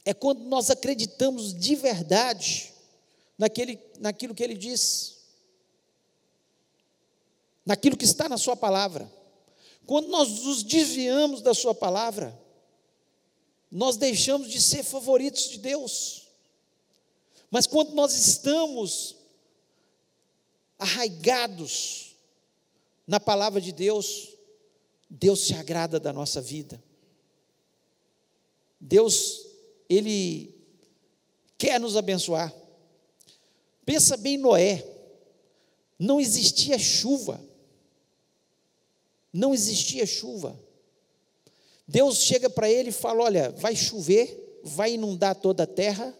é 0.04 0.14
quando 0.14 0.44
nós 0.46 0.72
acreditamos 0.72 1.54
de 1.54 1.76
verdade 1.76 2.74
naquele, 3.38 3.80
naquilo 4.00 4.34
que 4.34 4.44
Ele 4.44 4.56
diz, 4.56 5.18
naquilo 7.66 7.98
que 7.98 8.06
está 8.06 8.28
na 8.28 8.38
Sua 8.38 8.56
palavra. 8.56 9.12
Quando 9.86 10.08
nós 10.08 10.30
nos 10.44 10.64
desviamos 10.64 11.42
da 11.42 11.54
Sua 11.54 11.76
palavra, 11.76 12.38
nós 13.72 13.98
deixamos 13.98 14.50
de 14.50 14.62
ser 14.62 14.84
favoritos 14.84 15.50
de 15.50 15.60
Deus. 15.60 16.28
Mas 17.52 17.68
quando 17.68 17.94
nós 17.94 18.14
estamos 18.14 19.16
arraigados 20.80 22.16
na 23.06 23.20
palavra 23.20 23.62
de 23.62 23.72
Deus, 23.72 24.37
Deus 25.10 25.48
se 25.48 25.54
agrada 25.54 26.00
da 26.00 26.12
nossa 26.12 26.42
vida. 26.42 26.84
Deus, 28.80 29.48
Ele 29.90 30.56
quer 31.58 31.80
nos 31.80 31.96
abençoar. 31.96 32.54
Pensa 33.86 34.18
bem 34.18 34.38
Noé. 34.38 34.86
Não 35.98 36.20
existia 36.20 36.78
chuva. 36.78 37.42
Não 39.32 39.54
existia 39.54 40.06
chuva. 40.06 40.60
Deus 41.88 42.18
chega 42.18 42.50
para 42.50 42.70
ele 42.70 42.90
e 42.90 42.94
fala: 42.94 43.24
Olha, 43.24 43.52
vai 43.52 43.76
chover, 43.76 44.60
vai 44.64 44.94
inundar 44.94 45.36
toda 45.36 45.64
a 45.64 45.68
terra. 45.68 46.14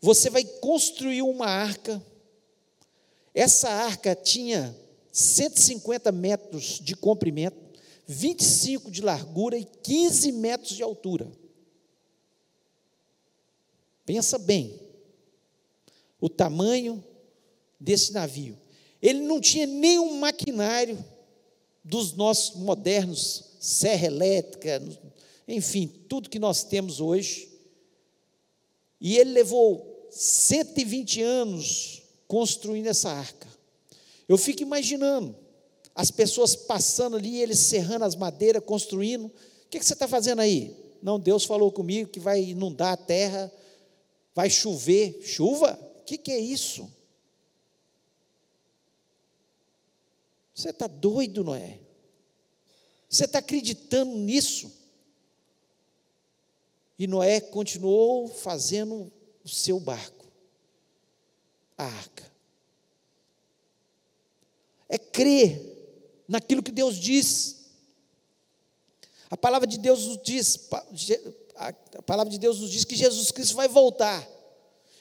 Você 0.00 0.28
vai 0.28 0.44
construir 0.44 1.22
uma 1.22 1.46
arca. 1.46 2.04
Essa 3.34 3.68
arca 3.70 4.14
tinha 4.14 4.76
150 5.12 6.12
metros 6.12 6.80
de 6.80 6.94
comprimento, 6.94 7.56
25 8.06 8.90
de 8.90 9.02
largura 9.02 9.58
e 9.58 9.64
15 9.64 10.32
metros 10.32 10.76
de 10.76 10.82
altura. 10.82 11.30
Pensa 14.04 14.38
bem 14.38 14.80
o 16.20 16.28
tamanho 16.28 17.02
desse 17.78 18.12
navio. 18.12 18.58
Ele 19.00 19.20
não 19.20 19.40
tinha 19.40 19.66
nenhum 19.66 20.18
maquinário 20.18 21.02
dos 21.82 22.12
nossos 22.12 22.56
modernos, 22.56 23.44
serra 23.58 24.06
elétrica, 24.06 24.82
enfim, 25.48 25.86
tudo 26.08 26.28
que 26.28 26.38
nós 26.38 26.62
temos 26.62 27.00
hoje. 27.00 27.50
E 29.00 29.16
ele 29.16 29.32
levou 29.32 30.08
120 30.10 31.22
anos 31.22 32.02
construindo 32.28 32.86
essa 32.86 33.10
arca. 33.10 33.49
Eu 34.30 34.38
fico 34.38 34.62
imaginando 34.62 35.36
as 35.92 36.12
pessoas 36.12 36.54
passando 36.54 37.16
ali, 37.16 37.42
eles 37.42 37.58
serrando 37.58 38.04
as 38.04 38.14
madeiras, 38.14 38.62
construindo. 38.64 39.24
O 39.26 39.32
que, 39.68 39.76
que 39.76 39.84
você 39.84 39.92
está 39.92 40.06
fazendo 40.06 40.38
aí? 40.38 40.72
Não, 41.02 41.18
Deus 41.18 41.44
falou 41.44 41.72
comigo 41.72 42.08
que 42.08 42.20
vai 42.20 42.40
inundar 42.40 42.92
a 42.92 42.96
terra, 42.96 43.52
vai 44.32 44.48
chover. 44.48 45.20
Chuva? 45.20 45.76
O 45.98 46.04
que, 46.04 46.16
que 46.16 46.30
é 46.30 46.38
isso? 46.38 46.88
Você 50.54 50.70
está 50.70 50.86
doido, 50.86 51.42
não 51.42 51.56
é? 51.56 51.80
Você 53.08 53.24
está 53.24 53.40
acreditando 53.40 54.14
nisso? 54.16 54.72
E 56.96 57.08
Noé 57.08 57.40
continuou 57.40 58.28
fazendo 58.28 59.10
o 59.42 59.48
seu 59.48 59.80
barco, 59.80 60.28
a 61.76 61.82
arca. 61.82 62.29
Crer 65.12 65.70
naquilo 66.28 66.62
que 66.62 66.72
Deus 66.72 66.96
diz. 66.96 67.56
A 69.30 69.36
palavra 69.36 69.66
de 69.66 69.78
Deus 69.78 70.06
nos 70.06 70.22
diz, 70.22 70.68
a 71.56 72.02
palavra 72.02 72.30
de 72.30 72.38
Deus 72.38 72.60
nos 72.60 72.70
diz 72.70 72.84
que 72.84 72.96
Jesus 72.96 73.30
Cristo 73.30 73.54
vai 73.54 73.68
voltar. 73.68 74.28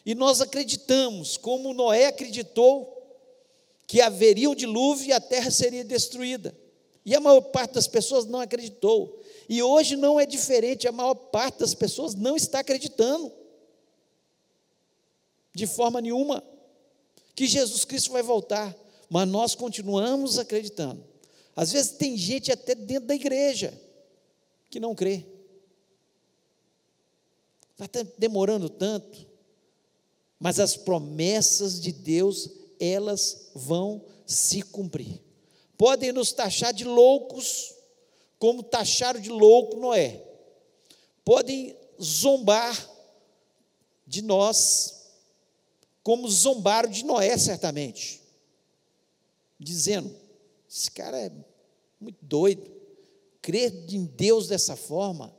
E 0.05 0.15
nós 0.15 0.41
acreditamos, 0.41 1.37
como 1.37 1.73
Noé 1.73 2.07
acreditou, 2.07 2.95
que 3.87 4.01
haveria 4.01 4.49
um 4.49 4.55
dilúvio 4.55 5.07
e 5.07 5.13
a 5.13 5.19
terra 5.19 5.49
seria 5.49 5.83
destruída. 5.83 6.55
E 7.05 7.15
a 7.15 7.19
maior 7.19 7.41
parte 7.41 7.73
das 7.73 7.87
pessoas 7.87 8.25
não 8.25 8.39
acreditou. 8.39 9.19
E 9.47 9.63
hoje 9.63 9.95
não 9.95 10.19
é 10.19 10.27
diferente, 10.27 10.87
a 10.87 10.91
maior 10.91 11.15
parte 11.15 11.59
das 11.59 11.73
pessoas 11.73 12.13
não 12.13 12.35
está 12.35 12.59
acreditando, 12.59 13.31
de 15.55 15.65
forma 15.65 15.99
nenhuma, 15.99 16.43
que 17.33 17.47
Jesus 17.47 17.83
Cristo 17.83 18.11
vai 18.11 18.21
voltar, 18.21 18.75
mas 19.09 19.27
nós 19.27 19.55
continuamos 19.55 20.37
acreditando. 20.37 21.03
Às 21.55 21.71
vezes 21.71 21.91
tem 21.91 22.15
gente 22.15 22.51
até 22.51 22.75
dentro 22.75 23.07
da 23.07 23.15
igreja 23.15 23.73
que 24.69 24.79
não 24.79 24.93
crê. 24.93 25.25
Está 27.79 28.05
demorando 28.17 28.69
tanto, 28.69 29.25
mas 30.39 30.59
as 30.59 30.75
promessas 30.75 31.79
de 31.81 31.91
Deus, 31.91 32.49
elas 32.79 33.51
vão 33.55 34.05
se 34.25 34.61
cumprir. 34.61 35.21
Podem 35.77 36.11
nos 36.11 36.31
taxar 36.31 36.73
de 36.73 36.83
loucos, 36.83 37.73
como 38.37 38.61
taxaram 38.61 39.19
de 39.19 39.29
louco 39.29 39.77
Noé. 39.77 40.23
Podem 41.23 41.75
zombar 42.01 42.89
de 44.05 44.21
nós, 44.21 45.11
como 46.03 46.29
zombaram 46.29 46.89
de 46.89 47.05
Noé, 47.05 47.37
certamente, 47.37 48.18
dizendo: 49.59 50.15
esse 50.69 50.89
cara 50.91 51.19
é 51.19 51.31
muito 51.99 52.23
doido. 52.23 52.69
Crer 53.41 53.73
em 53.89 54.05
Deus 54.05 54.47
dessa 54.47 54.75
forma, 54.75 55.35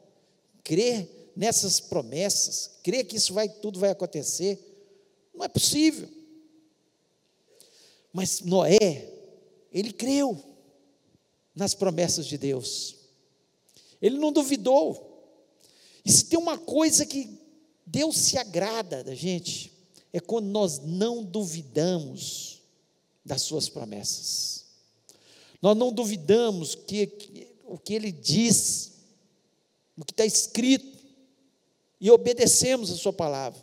crer 0.64 1.32
nessas 1.36 1.80
promessas, 1.80 2.78
crer 2.82 3.06
que 3.06 3.16
isso 3.16 3.32
vai 3.32 3.48
tudo 3.48 3.78
vai 3.78 3.90
acontecer, 3.90 4.58
não 5.34 5.44
é 5.44 5.48
possível. 5.48 6.08
Mas 8.12 8.40
Noé, 8.40 9.08
ele 9.70 9.92
creu 9.92 10.42
nas 11.54 11.74
promessas 11.74 12.26
de 12.26 12.36
Deus. 12.36 12.96
Ele 14.02 14.18
não 14.18 14.32
duvidou. 14.32 15.08
E 16.04 16.10
se 16.10 16.24
tem 16.24 16.38
uma 16.38 16.58
coisa 16.58 17.04
que 17.06 17.38
Deus 17.86 18.16
se 18.16 18.38
agrada 18.38 19.04
da 19.04 19.14
gente, 19.14 19.72
é 20.12 20.18
quando 20.18 20.46
nós 20.46 20.78
não 20.80 21.22
duvidamos 21.22 22.60
das 23.24 23.42
suas 23.42 23.68
promessas. 23.68 24.64
Nós 25.60 25.76
não 25.76 25.92
duvidamos 25.92 26.74
que, 26.74 27.06
que 27.06 27.50
o 27.70 27.78
que 27.78 27.94
ele 27.94 28.10
diz, 28.10 28.92
o 29.96 30.04
que 30.04 30.12
está 30.12 30.26
escrito, 30.26 30.98
e 32.00 32.10
obedecemos 32.10 32.90
a 32.90 32.96
sua 32.96 33.12
palavra. 33.12 33.60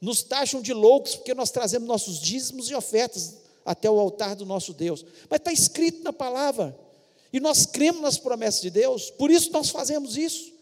Nos 0.00 0.22
taxam 0.22 0.62
de 0.62 0.72
loucos 0.72 1.16
porque 1.16 1.34
nós 1.34 1.50
trazemos 1.50 1.86
nossos 1.86 2.18
dízimos 2.20 2.70
e 2.70 2.74
ofertas 2.74 3.36
até 3.64 3.90
o 3.90 3.98
altar 3.98 4.34
do 4.34 4.46
nosso 4.46 4.72
Deus. 4.72 5.04
Mas 5.28 5.38
está 5.38 5.52
escrito 5.52 6.02
na 6.02 6.12
palavra. 6.12 6.78
E 7.32 7.40
nós 7.40 7.66
cremos 7.66 8.02
nas 8.02 8.18
promessas 8.18 8.60
de 8.60 8.70
Deus, 8.70 9.10
por 9.10 9.30
isso 9.30 9.52
nós 9.52 9.70
fazemos 9.70 10.16
isso. 10.16 10.52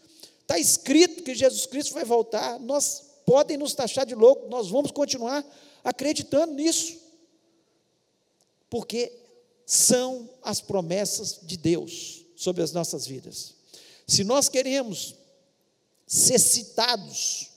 Está 0.41 0.59
escrito 0.59 1.23
que 1.23 1.33
Jesus 1.33 1.65
Cristo 1.65 1.93
vai 1.93 2.03
voltar. 2.03 2.59
Nós 2.59 3.03
podem 3.25 3.57
nos 3.57 3.73
taxar 3.73 4.05
de 4.05 4.15
louco, 4.15 4.49
nós 4.49 4.69
vamos 4.69 4.91
continuar 4.91 5.45
acreditando 5.83 6.53
nisso. 6.53 6.99
Porque 8.71 9.11
são 9.65 10.29
as 10.41 10.61
promessas 10.61 11.39
de 11.43 11.57
Deus 11.57 12.25
sobre 12.35 12.63
as 12.63 12.71
nossas 12.71 13.05
vidas. 13.05 13.53
Se 14.07 14.23
nós 14.23 14.47
queremos 14.49 15.13
ser 16.07 16.39
citados 16.39 17.49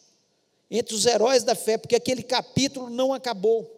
entre 0.70 0.94
os 0.94 1.06
heróis 1.06 1.44
da 1.44 1.54
fé, 1.54 1.78
porque 1.78 1.94
aquele 1.94 2.22
capítulo 2.22 2.90
não 2.90 3.12
acabou. 3.12 3.70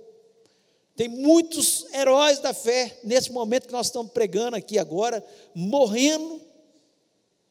Tem 0.96 1.08
muitos 1.08 1.84
heróis 1.92 2.38
da 2.38 2.54
fé, 2.54 2.98
nesse 3.04 3.30
momento 3.30 3.66
que 3.66 3.72
nós 3.72 3.88
estamos 3.88 4.12
pregando 4.12 4.56
aqui 4.56 4.78
agora, 4.78 5.22
morrendo 5.54 6.40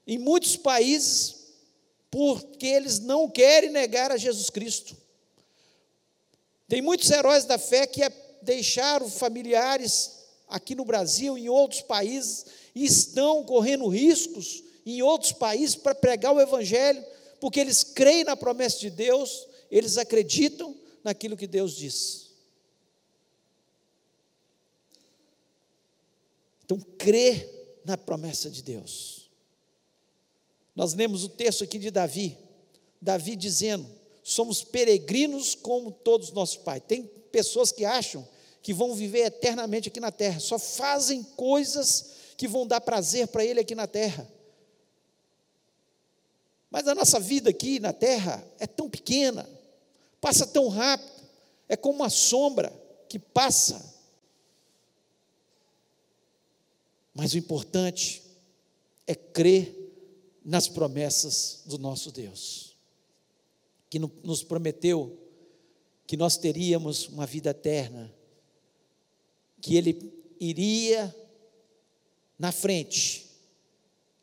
em 0.08 0.18
muitos 0.18 0.58
países, 0.58 1.54
porque 2.10 2.66
eles 2.66 3.00
não 3.00 3.30
querem 3.30 3.70
negar 3.70 4.12
a 4.12 4.18
Jesus 4.18 4.50
Cristo. 4.50 4.98
Tem 6.68 6.82
muitos 6.82 7.12
heróis 7.12 7.46
da 7.46 7.60
fé 7.60 7.86
que 7.86 8.02
deixaram 8.46 9.10
familiares 9.10 10.12
aqui 10.48 10.76
no 10.76 10.86
Brasil, 10.86 11.38
em 11.38 11.50
outros 11.50 11.82
países, 11.82 12.46
e 12.74 12.86
estão 12.86 13.44
correndo 13.44 13.88
riscos 13.88 14.64
em 14.86 15.02
outros 15.02 15.32
países 15.32 15.76
para 15.76 15.96
pregar 15.96 16.34
o 16.34 16.40
Evangelho, 16.40 17.04
porque 17.42 17.60
eles 17.60 17.84
creem 17.84 18.24
na 18.24 18.38
promessa 18.38 18.80
de 18.80 18.90
Deus, 18.90 19.48
eles 19.70 19.98
acreditam 19.98 20.76
naquilo 21.04 21.36
que 21.36 21.48
Deus 21.48 21.76
diz. 21.76 22.30
Então, 26.64 26.80
crer 26.98 27.82
na 27.84 27.98
promessa 27.98 28.50
de 28.50 28.64
Deus. 28.64 29.30
Nós 30.76 30.94
lemos 30.94 31.24
o 31.24 31.30
texto 31.30 31.64
aqui 31.64 31.78
de 31.78 31.92
Davi, 31.92 32.38
Davi 33.02 33.36
dizendo: 33.36 33.88
somos 34.24 34.64
peregrinos 34.64 35.54
como 35.54 35.92
todos 35.92 36.32
nossos 36.32 36.58
pais. 36.58 36.82
Tem 36.88 37.06
pessoas 37.32 37.72
que 37.72 37.86
acham 37.86 38.28
que 38.66 38.74
vão 38.74 38.96
viver 38.96 39.28
eternamente 39.28 39.90
aqui 39.90 40.00
na 40.00 40.12
terra, 40.12 40.40
só 40.40 40.58
fazem 40.58 41.22
coisas 41.22 42.14
que 42.36 42.48
vão 42.48 42.66
dar 42.66 42.82
prazer 42.82 43.28
para 43.28 43.46
ele 43.46 43.60
aqui 43.60 43.76
na 43.76 43.86
terra. 43.86 44.28
Mas 46.72 46.88
a 46.88 46.96
nossa 46.96 47.20
vida 47.20 47.52
aqui 47.52 47.80
na 47.80 47.94
terra 47.94 48.44
é 48.58 48.66
tão 48.66 48.90
pequena, 48.90 49.48
passa 50.20 50.48
tão 50.48 50.68
rápido, 50.68 51.24
é 51.70 51.78
como 51.78 52.00
uma 52.00 52.10
sombra 52.10 52.74
que 53.08 53.20
passa 53.20 53.96
Mas 57.16 57.34
o 57.34 57.38
importante 57.38 58.22
é 59.08 59.16
crer 59.16 59.74
nas 60.44 60.68
promessas 60.68 61.62
do 61.66 61.78
nosso 61.78 62.12
Deus, 62.12 62.76
que 63.90 63.98
nos 63.98 64.44
prometeu 64.44 65.18
que 66.06 66.18
nós 66.18 66.36
teríamos 66.36 67.08
uma 67.08 67.26
vida 67.26 67.52
eterna, 67.52 68.14
que 69.66 69.76
Ele 69.76 70.14
iria 70.40 71.14
na 72.38 72.52
frente 72.52 73.26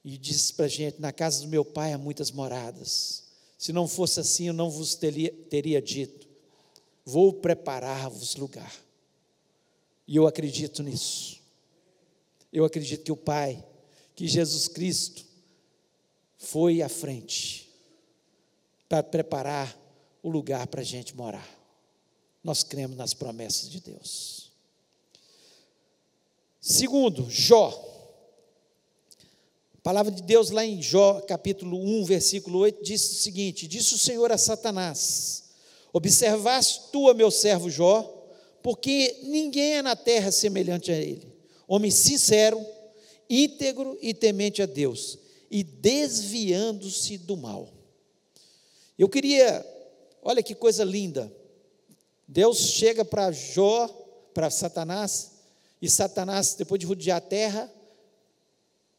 e 0.04 0.16
disse 0.16 0.54
para 0.54 0.66
a 0.66 0.68
gente: 0.68 1.00
na 1.00 1.12
casa 1.12 1.40
do 1.42 1.48
meu 1.48 1.64
pai 1.64 1.92
há 1.92 1.98
muitas 1.98 2.30
moradas. 2.30 3.24
Se 3.58 3.72
não 3.72 3.88
fosse 3.88 4.20
assim, 4.20 4.46
eu 4.46 4.52
não 4.52 4.70
vos 4.70 4.94
teria, 4.94 5.32
teria 5.50 5.82
dito: 5.82 6.28
vou 7.04 7.32
preparar-vos 7.32 8.36
lugar. 8.36 8.72
E 10.06 10.14
eu 10.14 10.28
acredito 10.28 10.80
nisso. 10.80 11.40
Eu 12.52 12.64
acredito 12.64 13.02
que 13.02 13.10
o 13.10 13.16
Pai, 13.16 13.64
que 14.14 14.28
Jesus 14.28 14.68
Cristo, 14.68 15.24
foi 16.36 16.82
à 16.82 16.88
frente 16.88 17.68
para 18.88 19.02
preparar 19.02 19.76
o 20.22 20.30
lugar 20.30 20.68
para 20.68 20.82
a 20.82 20.84
gente 20.84 21.16
morar. 21.16 21.48
Nós 22.44 22.62
cremos 22.62 22.96
nas 22.96 23.12
promessas 23.12 23.68
de 23.68 23.80
Deus. 23.80 24.51
Segundo, 26.62 27.28
Jó. 27.28 27.90
A 29.74 29.80
palavra 29.82 30.10
de 30.10 30.22
Deus 30.22 30.50
lá 30.50 30.64
em 30.64 30.80
Jó, 30.80 31.20
capítulo 31.20 31.76
1, 31.76 32.04
versículo 32.04 32.60
8, 32.60 32.82
diz 32.82 33.10
o 33.10 33.14
seguinte: 33.16 33.68
Disse 33.68 33.94
o 33.94 33.98
Senhor 33.98 34.32
a 34.32 34.38
Satanás: 34.38 35.50
Observaste 35.92 36.92
tu, 36.92 37.12
meu 37.12 37.30
servo 37.30 37.68
Jó, 37.68 38.02
porque 38.62 39.18
ninguém 39.24 39.74
é 39.74 39.82
na 39.82 39.94
terra 39.94 40.32
semelhante 40.32 40.90
a 40.90 40.96
ele 40.96 41.32
homem 41.74 41.90
sincero, 41.90 42.62
íntegro 43.30 43.96
e 44.02 44.12
temente 44.12 44.60
a 44.60 44.66
Deus, 44.66 45.18
e 45.50 45.64
desviando-se 45.64 47.16
do 47.16 47.34
mal. 47.34 47.66
Eu 48.98 49.08
queria, 49.08 49.64
olha 50.22 50.42
que 50.42 50.54
coisa 50.54 50.84
linda. 50.84 51.34
Deus 52.28 52.58
chega 52.58 53.06
para 53.06 53.32
Jó, 53.32 53.88
para 54.34 54.50
Satanás, 54.50 55.31
e 55.82 55.90
Satanás, 55.90 56.54
depois 56.54 56.78
de 56.78 56.86
rodear 56.86 57.18
a 57.18 57.20
terra, 57.20 57.70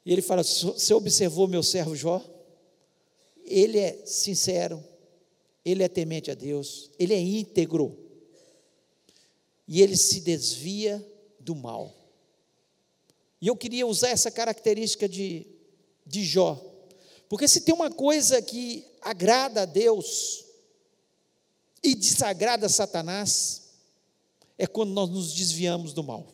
ele 0.05 0.21
fala: 0.21 0.43
Você 0.43 0.93
observou 0.93 1.47
meu 1.47 1.63
servo 1.63 1.95
Jó? 1.95 2.23
Ele 3.43 3.79
é 3.79 4.05
sincero, 4.05 4.83
ele 5.65 5.81
é 5.81 5.87
temente 5.87 6.29
a 6.29 6.35
Deus, 6.35 6.91
ele 6.99 7.13
é 7.13 7.19
íntegro, 7.19 7.97
e 9.67 9.81
ele 9.81 9.97
se 9.97 10.19
desvia 10.19 11.03
do 11.39 11.55
mal. 11.55 11.91
E 13.41 13.47
eu 13.47 13.55
queria 13.55 13.87
usar 13.87 14.09
essa 14.09 14.29
característica 14.29 15.09
de 15.09 15.47
de 16.05 16.23
Jó. 16.23 16.61
Porque 17.29 17.47
se 17.47 17.61
tem 17.61 17.73
uma 17.73 17.89
coisa 17.89 18.41
que 18.41 18.85
agrada 19.01 19.63
a 19.63 19.65
Deus 19.65 20.45
e 21.81 21.95
desagrada 21.95 22.67
a 22.67 22.69
Satanás, 22.69 23.61
é 24.57 24.67
quando 24.67 24.91
nós 24.91 25.09
nos 25.09 25.33
desviamos 25.33 25.93
do 25.93 26.03
mal. 26.03 26.32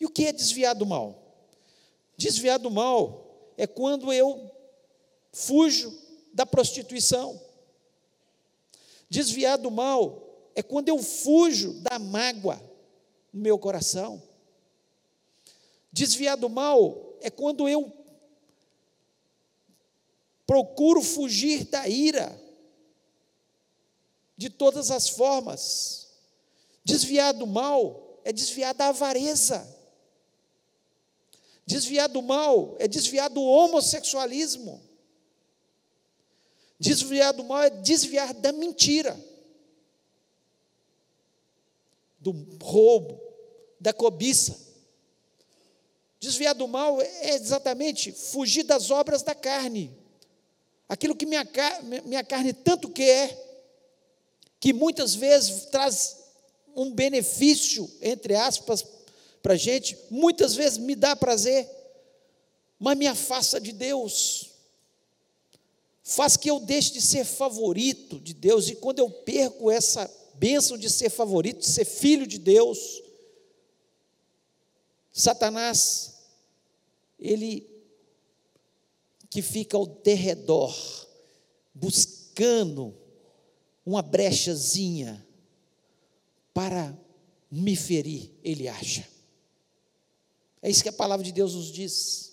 E 0.00 0.06
o 0.06 0.10
que 0.10 0.26
é 0.26 0.32
desviar 0.32 0.74
do 0.74 0.86
mal? 0.86 1.28
Desviar 2.16 2.58
do 2.58 2.70
mal 2.70 3.52
é 3.56 3.66
quando 3.66 4.12
eu 4.12 4.50
fujo 5.32 5.96
da 6.32 6.46
prostituição. 6.46 7.40
Desviar 9.10 9.58
do 9.58 9.70
mal 9.70 10.50
é 10.54 10.62
quando 10.62 10.88
eu 10.88 10.98
fujo 11.02 11.72
da 11.80 11.98
mágoa 11.98 12.60
no 13.32 13.40
meu 13.40 13.58
coração. 13.58 14.22
Desviar 15.92 16.36
do 16.36 16.48
mal 16.48 17.16
é 17.20 17.30
quando 17.30 17.68
eu 17.68 17.92
procuro 20.46 21.02
fugir 21.02 21.64
da 21.64 21.88
ira 21.88 22.40
de 24.36 24.48
todas 24.48 24.90
as 24.90 25.08
formas. 25.08 26.08
Desviar 26.84 27.34
do 27.34 27.46
mal 27.46 28.20
é 28.24 28.32
desviar 28.32 28.74
da 28.74 28.88
avareza. 28.88 29.77
Desviar 31.68 32.08
do 32.08 32.22
mal 32.22 32.76
é 32.78 32.88
desviar 32.88 33.28
do 33.28 33.42
homossexualismo. 33.42 34.82
Desviar 36.80 37.34
do 37.34 37.44
mal 37.44 37.64
é 37.64 37.68
desviar 37.68 38.32
da 38.32 38.52
mentira, 38.52 39.14
do 42.18 42.32
roubo, 42.62 43.20
da 43.78 43.92
cobiça. 43.92 44.58
Desviar 46.18 46.54
do 46.54 46.66
mal 46.66 47.02
é 47.02 47.34
exatamente 47.34 48.12
fugir 48.12 48.62
das 48.62 48.90
obras 48.90 49.22
da 49.22 49.34
carne. 49.34 49.94
Aquilo 50.88 51.14
que 51.14 51.26
minha, 51.26 51.46
minha 52.02 52.24
carne 52.24 52.54
tanto 52.54 52.88
quer, 52.88 53.36
que 54.58 54.72
muitas 54.72 55.14
vezes 55.14 55.66
traz 55.66 56.16
um 56.74 56.90
benefício, 56.94 57.90
entre 58.00 58.34
aspas, 58.34 58.97
para 59.42 59.54
a 59.54 59.56
gente, 59.56 59.96
muitas 60.10 60.54
vezes 60.54 60.78
me 60.78 60.94
dá 60.94 61.14
prazer, 61.14 61.68
mas 62.78 62.96
me 62.96 63.06
afasta 63.06 63.60
de 63.60 63.72
Deus, 63.72 64.50
faz 66.02 66.36
que 66.36 66.50
eu 66.50 66.60
deixe 66.60 66.92
de 66.92 67.02
ser 67.02 67.24
favorito 67.24 68.18
de 68.20 68.34
Deus, 68.34 68.68
e 68.68 68.76
quando 68.76 68.98
eu 69.00 69.10
perco 69.10 69.70
essa 69.70 70.10
bênção 70.34 70.78
de 70.78 70.88
ser 70.88 71.10
favorito, 71.10 71.60
de 71.60 71.66
ser 71.66 71.84
filho 71.84 72.26
de 72.26 72.38
Deus, 72.38 73.02
Satanás, 75.12 76.14
ele 77.18 77.68
que 79.28 79.42
fica 79.42 79.76
ao 79.76 79.86
derredor, 79.86 80.74
buscando 81.74 82.94
uma 83.84 84.00
brechazinha 84.00 85.26
para 86.54 86.96
me 87.50 87.74
ferir, 87.76 88.30
ele 88.42 88.68
acha. 88.68 89.06
É 90.62 90.68
isso 90.70 90.82
que 90.82 90.88
a 90.88 90.92
palavra 90.92 91.24
de 91.24 91.32
Deus 91.32 91.54
nos 91.54 91.70
diz. 91.70 92.32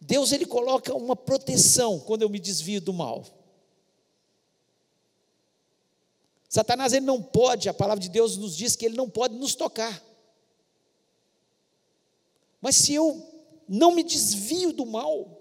Deus 0.00 0.32
ele 0.32 0.46
coloca 0.46 0.94
uma 0.94 1.14
proteção 1.14 2.00
quando 2.00 2.22
eu 2.22 2.28
me 2.28 2.40
desvio 2.40 2.80
do 2.80 2.92
mal. 2.92 3.24
Satanás 6.48 6.92
ele 6.92 7.06
não 7.06 7.22
pode, 7.22 7.68
a 7.68 7.74
palavra 7.74 8.02
de 8.02 8.08
Deus 8.08 8.36
nos 8.36 8.56
diz 8.56 8.76
que 8.76 8.84
ele 8.84 8.96
não 8.96 9.08
pode 9.08 9.34
nos 9.36 9.54
tocar. 9.54 10.02
Mas 12.60 12.76
se 12.76 12.94
eu 12.94 13.26
não 13.68 13.92
me 13.92 14.02
desvio 14.02 14.72
do 14.72 14.84
mal, 14.84 15.40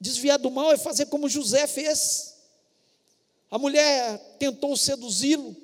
desviar 0.00 0.38
do 0.38 0.50
mal 0.50 0.72
é 0.72 0.78
fazer 0.78 1.06
como 1.06 1.28
José 1.28 1.66
fez. 1.66 2.36
A 3.50 3.58
mulher 3.58 4.18
tentou 4.38 4.76
seduzi-lo, 4.76 5.56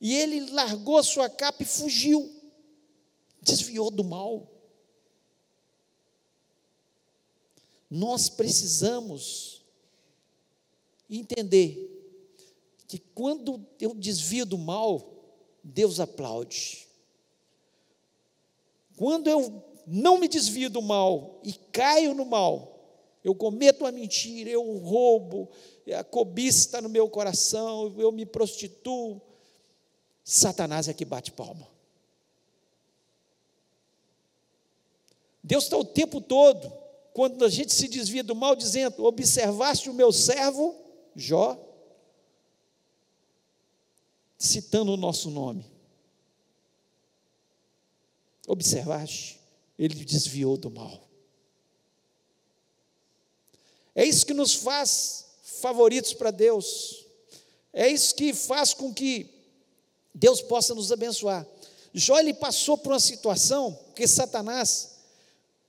e 0.00 0.14
ele 0.14 0.50
largou 0.50 0.98
a 0.98 1.02
sua 1.02 1.28
capa 1.28 1.62
e 1.62 1.66
fugiu, 1.66 2.30
desviou 3.42 3.90
do 3.90 4.02
mal. 4.02 4.50
Nós 7.90 8.28
precisamos 8.28 9.62
entender 11.08 11.88
que 12.86 12.98
quando 12.98 13.66
eu 13.80 13.94
desvio 13.94 14.46
do 14.46 14.56
mal, 14.56 15.12
Deus 15.62 16.00
aplaude. 16.00 16.88
Quando 18.96 19.28
eu 19.28 19.62
não 19.86 20.18
me 20.18 20.28
desvio 20.28 20.70
do 20.70 20.80
mal 20.80 21.40
e 21.44 21.52
caio 21.52 22.14
no 22.14 22.24
mal, 22.24 22.80
eu 23.22 23.34
cometo 23.34 23.82
uma 23.82 23.92
mentira, 23.92 24.48
eu 24.50 24.78
roubo, 24.78 25.48
a 25.92 26.02
cobiça 26.02 26.58
está 26.60 26.80
no 26.80 26.88
meu 26.88 27.08
coração, 27.08 27.94
eu 27.98 28.10
me 28.10 28.24
prostituo, 28.24 29.20
Satanás 30.32 30.86
é 30.86 30.94
que 30.94 31.04
bate 31.04 31.32
palma. 31.32 31.66
Deus 35.42 35.64
está 35.64 35.76
o 35.76 35.84
tempo 35.84 36.20
todo, 36.20 36.72
quando 37.12 37.44
a 37.44 37.48
gente 37.48 37.74
se 37.74 37.88
desvia 37.88 38.22
do 38.22 38.36
mal, 38.36 38.54
dizendo: 38.54 39.04
Observaste 39.04 39.90
o 39.90 39.92
meu 39.92 40.12
servo, 40.12 40.72
Jó, 41.16 41.58
citando 44.38 44.92
o 44.92 44.96
nosso 44.96 45.32
nome. 45.32 45.66
Observaste, 48.46 49.40
ele 49.76 49.96
desviou 50.04 50.56
do 50.56 50.70
mal. 50.70 51.08
É 53.96 54.04
isso 54.04 54.24
que 54.24 54.32
nos 54.32 54.54
faz 54.54 55.26
favoritos 55.42 56.14
para 56.14 56.30
Deus. 56.30 57.04
É 57.72 57.88
isso 57.88 58.14
que 58.14 58.32
faz 58.32 58.72
com 58.72 58.94
que 58.94 59.39
Deus 60.14 60.40
possa 60.40 60.74
nos 60.74 60.90
abençoar. 60.90 61.46
Jó 61.92 62.18
ele 62.18 62.34
passou 62.34 62.78
por 62.78 62.92
uma 62.92 63.00
situação 63.00 63.78
que 63.94 64.06
Satanás 64.06 64.90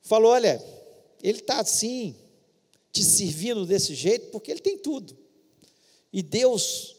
falou: 0.02 0.32
olha, 0.32 0.64
ele 1.22 1.40
está 1.40 1.60
assim, 1.60 2.16
te 2.92 3.04
servindo 3.04 3.66
desse 3.66 3.96
jeito, 3.96 4.30
porque 4.32 4.52
ele 4.52 4.60
tem 4.60 4.78
tudo. 4.78 5.18
E 6.14 6.22
Deus, 6.22 6.96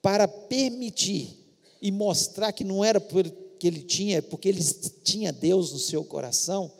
para 0.00 0.28
permitir 0.28 1.38
e 1.80 1.90
mostrar 1.90 2.52
que 2.52 2.64
não 2.64 2.84
era 2.84 3.00
porque 3.00 3.66
ele 3.66 3.82
tinha, 3.82 4.22
porque 4.22 4.48
ele 4.48 4.62
tinha 5.02 5.32
Deus 5.32 5.72
no 5.72 5.78
seu 5.78 6.04
coração, 6.04 6.72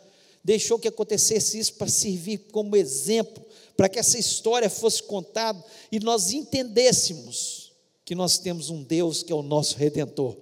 deixou 0.43 0.79
que 0.79 0.87
acontecesse 0.87 1.59
isso 1.59 1.73
para 1.73 1.89
servir 1.89 2.37
como 2.51 2.75
exemplo, 2.75 3.43
para 3.75 3.89
que 3.89 3.99
essa 3.99 4.17
história 4.17 4.69
fosse 4.69 5.03
contada 5.03 5.63
e 5.91 5.99
nós 5.99 6.31
entendêssemos 6.31 7.62
que 8.05 8.15
nós 8.15 8.37
temos 8.37 8.69
um 8.69 8.83
Deus 8.83 9.23
que 9.23 9.31
é 9.31 9.35
o 9.35 9.41
nosso 9.41 9.77
redentor. 9.77 10.37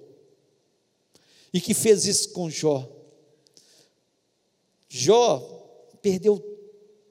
E 1.53 1.59
que 1.59 1.73
fez 1.73 2.05
isso 2.05 2.29
com 2.31 2.49
Jó. 2.49 2.89
Jó 4.89 5.39
perdeu 6.01 6.39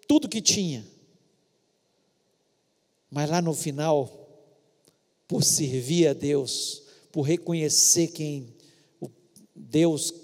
tudo 0.08 0.28
que 0.28 0.40
tinha. 0.40 0.86
Mas 3.10 3.28
lá 3.28 3.40
no 3.42 3.54
final, 3.54 4.28
por 5.26 5.42
servir 5.42 6.08
a 6.08 6.12
Deus, 6.12 6.82
por 7.12 7.22
reconhecer 7.22 8.08
quem 8.08 8.54
o 9.00 9.10
Deus 9.54 10.14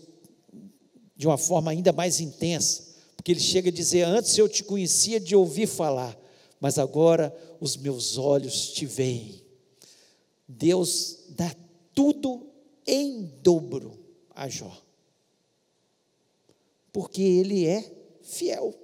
de 1.17 1.27
uma 1.27 1.39
forma 1.39 1.71
ainda 1.71 1.93
mais 1.93 2.21
intensa, 2.21 2.85
porque 3.17 3.33
ele 3.33 3.41
chega 3.41 3.71
a 3.71 3.73
dizer: 3.73 4.03
Antes 4.03 4.37
eu 4.37 4.49
te 4.49 4.63
conhecia 4.63 5.19
de 5.19 5.35
ouvir 5.35 5.67
falar, 5.67 6.17
mas 6.61 6.79
agora 6.79 7.37
os 7.61 7.77
meus 7.77 8.19
olhos 8.19 8.71
te 8.73 8.87
veem. 8.87 9.46
Deus 10.49 11.25
dá 11.31 11.55
tudo 11.95 12.47
em 12.87 13.25
dobro 13.43 13.99
a 14.31 14.49
Jó. 14.49 14.83
Porque 16.93 17.23
ele 17.23 17.67
é 17.67 17.83
fiel. 18.23 18.75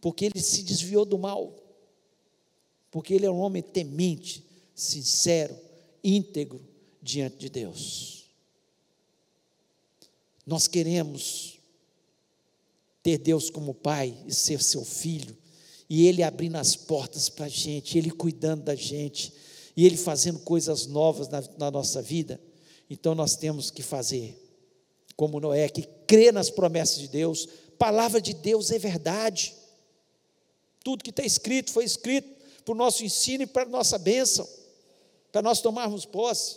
Porque 0.00 0.26
ele 0.26 0.40
se 0.40 0.62
desviou 0.62 1.04
do 1.04 1.18
mal. 1.18 1.54
Porque 2.90 3.14
ele 3.14 3.26
é 3.26 3.30
um 3.30 3.38
homem 3.38 3.62
temente, 3.62 4.44
sincero, 4.74 5.56
íntegro 6.04 6.60
diante 7.00 7.36
de 7.36 7.48
Deus. 7.48 8.26
Nós 10.46 10.66
queremos 10.66 11.58
ter 13.02 13.18
Deus 13.18 13.50
como 13.50 13.74
Pai 13.74 14.16
e 14.26 14.34
ser 14.34 14.62
seu 14.62 14.84
filho, 14.84 15.36
e 15.94 16.06
Ele 16.06 16.22
abrindo 16.22 16.56
as 16.56 16.74
portas 16.74 17.28
para 17.28 17.44
a 17.44 17.50
gente, 17.50 17.98
Ele 17.98 18.10
cuidando 18.10 18.62
da 18.62 18.74
gente, 18.74 19.30
e 19.76 19.84
Ele 19.84 19.98
fazendo 19.98 20.38
coisas 20.38 20.86
novas 20.86 21.28
na, 21.28 21.44
na 21.58 21.70
nossa 21.70 22.00
vida, 22.00 22.40
então 22.88 23.14
nós 23.14 23.36
temos 23.36 23.70
que 23.70 23.82
fazer 23.82 24.34
como 25.14 25.38
Noé, 25.38 25.68
que 25.68 25.82
crê 26.06 26.32
nas 26.32 26.48
promessas 26.48 26.98
de 26.98 27.08
Deus, 27.08 27.46
palavra 27.78 28.22
de 28.22 28.32
Deus 28.32 28.70
é 28.70 28.78
verdade, 28.78 29.54
tudo 30.82 31.04
que 31.04 31.10
está 31.10 31.24
escrito 31.24 31.70
foi 31.70 31.84
escrito 31.84 32.26
para 32.64 32.72
o 32.72 32.74
nosso 32.74 33.04
ensino 33.04 33.42
e 33.42 33.46
para 33.46 33.64
a 33.64 33.68
nossa 33.68 33.98
bênção, 33.98 34.48
para 35.30 35.42
nós 35.42 35.60
tomarmos 35.60 36.06
posse. 36.06 36.56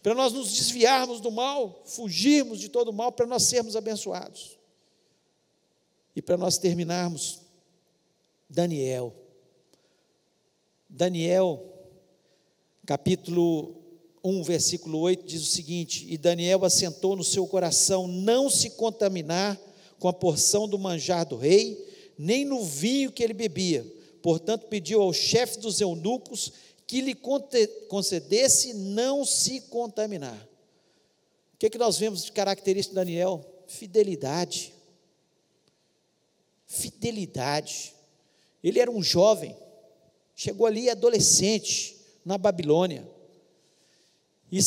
para 0.00 0.14
nós 0.14 0.32
nos 0.32 0.52
desviarmos 0.52 1.20
do 1.20 1.32
mal, 1.32 1.82
fugirmos 1.86 2.60
de 2.60 2.68
todo 2.68 2.90
o 2.90 2.92
mal, 2.92 3.10
para 3.10 3.26
nós 3.26 3.42
sermos 3.42 3.74
abençoados. 3.74 4.56
E 6.14 6.22
para 6.22 6.36
nós 6.36 6.56
terminarmos, 6.56 7.43
Daniel. 8.48 9.14
Daniel, 10.88 11.62
capítulo 12.86 13.74
1, 14.22 14.42
versículo 14.42 14.98
8, 15.00 15.24
diz 15.24 15.42
o 15.42 15.52
seguinte: 15.52 16.06
E 16.08 16.16
Daniel 16.16 16.64
assentou 16.64 17.16
no 17.16 17.24
seu 17.24 17.46
coração 17.46 18.06
não 18.06 18.48
se 18.48 18.70
contaminar 18.70 19.60
com 19.98 20.08
a 20.08 20.12
porção 20.12 20.68
do 20.68 20.78
manjar 20.78 21.26
do 21.26 21.36
rei, 21.36 21.82
nem 22.18 22.44
no 22.44 22.62
vinho 22.62 23.12
que 23.12 23.22
ele 23.22 23.34
bebia. 23.34 23.84
Portanto, 24.22 24.66
pediu 24.66 25.02
ao 25.02 25.12
chefe 25.12 25.58
dos 25.58 25.80
eunucos 25.80 26.52
que 26.86 27.00
lhe 27.00 27.14
concedesse 27.88 28.74
não 28.74 29.24
se 29.24 29.60
contaminar. 29.62 30.48
O 31.54 31.58
que, 31.58 31.66
é 31.66 31.70
que 31.70 31.78
nós 31.78 31.98
vemos 31.98 32.24
de 32.24 32.32
característica 32.32 32.94
de 32.94 32.96
Daniel? 32.96 33.44
Fidelidade. 33.66 34.74
Fidelidade. 36.66 37.93
Ele 38.64 38.80
era 38.80 38.90
um 38.90 39.02
jovem, 39.02 39.54
chegou 40.34 40.66
ali 40.66 40.88
adolescente 40.88 41.96
na 42.24 42.38
Babilônia, 42.38 43.06
e 44.50 44.58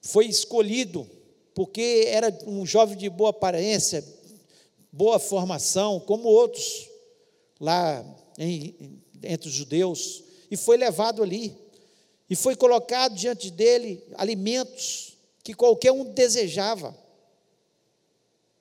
foi 0.00 0.26
escolhido 0.26 1.10
porque 1.52 2.04
era 2.06 2.28
um 2.46 2.64
jovem 2.64 2.96
de 2.96 3.10
boa 3.10 3.30
aparência, 3.30 4.04
boa 4.92 5.18
formação, 5.18 5.98
como 5.98 6.28
outros 6.28 6.88
lá 7.58 8.04
em, 8.38 9.02
entre 9.22 9.48
os 9.48 9.54
judeus, 9.54 10.22
e 10.50 10.56
foi 10.56 10.76
levado 10.76 11.22
ali, 11.22 11.56
e 12.28 12.36
foi 12.36 12.54
colocado 12.54 13.14
diante 13.14 13.50
dele 13.50 14.04
alimentos 14.14 15.16
que 15.42 15.54
qualquer 15.54 15.92
um 15.92 16.04
desejava. 16.04 16.96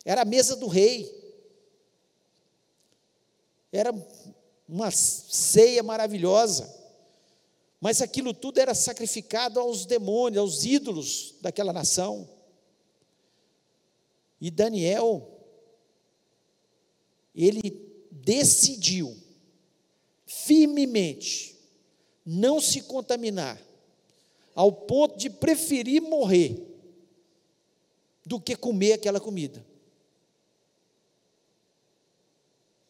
Era 0.06 0.22
a 0.22 0.26
mesa 0.26 0.56
do 0.56 0.68
rei. 0.68 1.25
Era 3.76 3.94
uma 4.70 4.90
ceia 4.90 5.84
maravilhosa. 5.84 6.74
Mas 7.82 8.02
aquilo 8.02 8.34
tudo 8.34 8.58
era 8.60 8.74
sacrificado 8.74 9.60
aos 9.60 9.86
demônios, 9.86 10.40
aos 10.40 10.64
ídolos 10.64 11.36
daquela 11.42 11.74
nação. 11.74 12.28
E 14.40 14.50
Daniel, 14.50 15.30
ele 17.36 17.86
decidiu 18.10 19.16
firmemente 20.26 21.60
não 22.26 22.62
se 22.62 22.82
contaminar, 22.82 23.62
ao 24.56 24.72
ponto 24.72 25.18
de 25.18 25.30
preferir 25.30 26.02
morrer 26.02 26.66
do 28.26 28.40
que 28.40 28.56
comer 28.56 28.94
aquela 28.94 29.20
comida. 29.20 29.66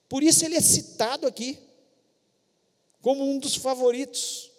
Por 0.08 0.24
isso 0.24 0.46
ele 0.46 0.56
é 0.56 0.62
citado 0.62 1.26
aqui 1.26 1.60
como 3.02 3.24
um 3.24 3.38
dos 3.38 3.56
favoritos 3.56 4.52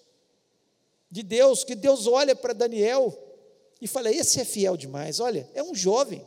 de 1.11 1.23
Deus, 1.23 1.65
que 1.65 1.75
Deus 1.75 2.07
olha 2.07 2.35
para 2.35 2.53
Daniel 2.53 3.17
e 3.81 3.87
fala: 3.87 4.11
esse 4.11 4.41
é 4.41 4.45
fiel 4.45 4.77
demais. 4.77 5.21
Olha, 5.21 5.49
é 5.55 5.63
um 5.63 5.75
jovem, 5.75 6.27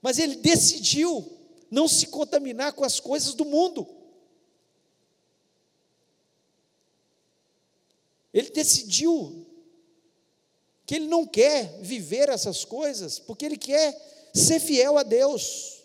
mas 0.00 0.18
ele 0.18 0.36
decidiu 0.36 1.30
não 1.70 1.88
se 1.88 2.06
contaminar 2.06 2.72
com 2.74 2.84
as 2.84 3.00
coisas 3.00 3.34
do 3.34 3.44
mundo. 3.44 3.86
Ele 8.32 8.50
decidiu 8.50 9.46
que 10.86 10.94
ele 10.94 11.06
não 11.06 11.26
quer 11.26 11.80
viver 11.80 12.28
essas 12.28 12.64
coisas, 12.64 13.18
porque 13.18 13.44
ele 13.44 13.56
quer 13.56 14.30
ser 14.34 14.58
fiel 14.60 14.96
a 14.96 15.02
Deus, 15.02 15.82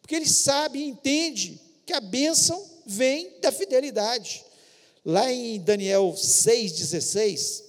porque 0.00 0.14
ele 0.14 0.28
sabe 0.28 0.78
e 0.78 0.88
entende 0.88 1.63
que 1.84 1.92
a 1.92 2.00
bênção 2.00 2.62
vem 2.86 3.38
da 3.40 3.52
fidelidade. 3.52 4.44
Lá 5.04 5.30
em 5.30 5.60
Daniel 5.60 6.14
6,16, 6.16 7.62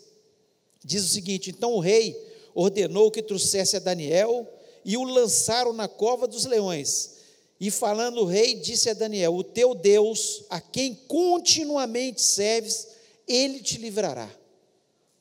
diz 0.83 1.03
o 1.03 1.07
seguinte: 1.07 1.49
Então 1.49 1.73
o 1.73 1.79
rei 1.79 2.15
ordenou 2.53 3.11
que 3.11 3.21
trouxesse 3.21 3.75
a 3.75 3.79
Daniel 3.79 4.47
e 4.83 4.95
o 4.95 5.03
lançaram 5.03 5.73
na 5.73 5.87
cova 5.87 6.27
dos 6.27 6.45
leões. 6.45 7.15
E 7.59 7.71
falando 7.71 8.21
o 8.21 8.25
rei, 8.25 8.55
disse 8.55 8.89
a 8.89 8.93
Daniel: 8.93 9.33
O 9.33 9.43
teu 9.43 9.73
Deus, 9.73 10.43
a 10.49 10.61
quem 10.61 10.95
continuamente 11.07 12.21
serves, 12.21 12.87
ele 13.27 13.59
te 13.59 13.77
livrará. 13.77 14.29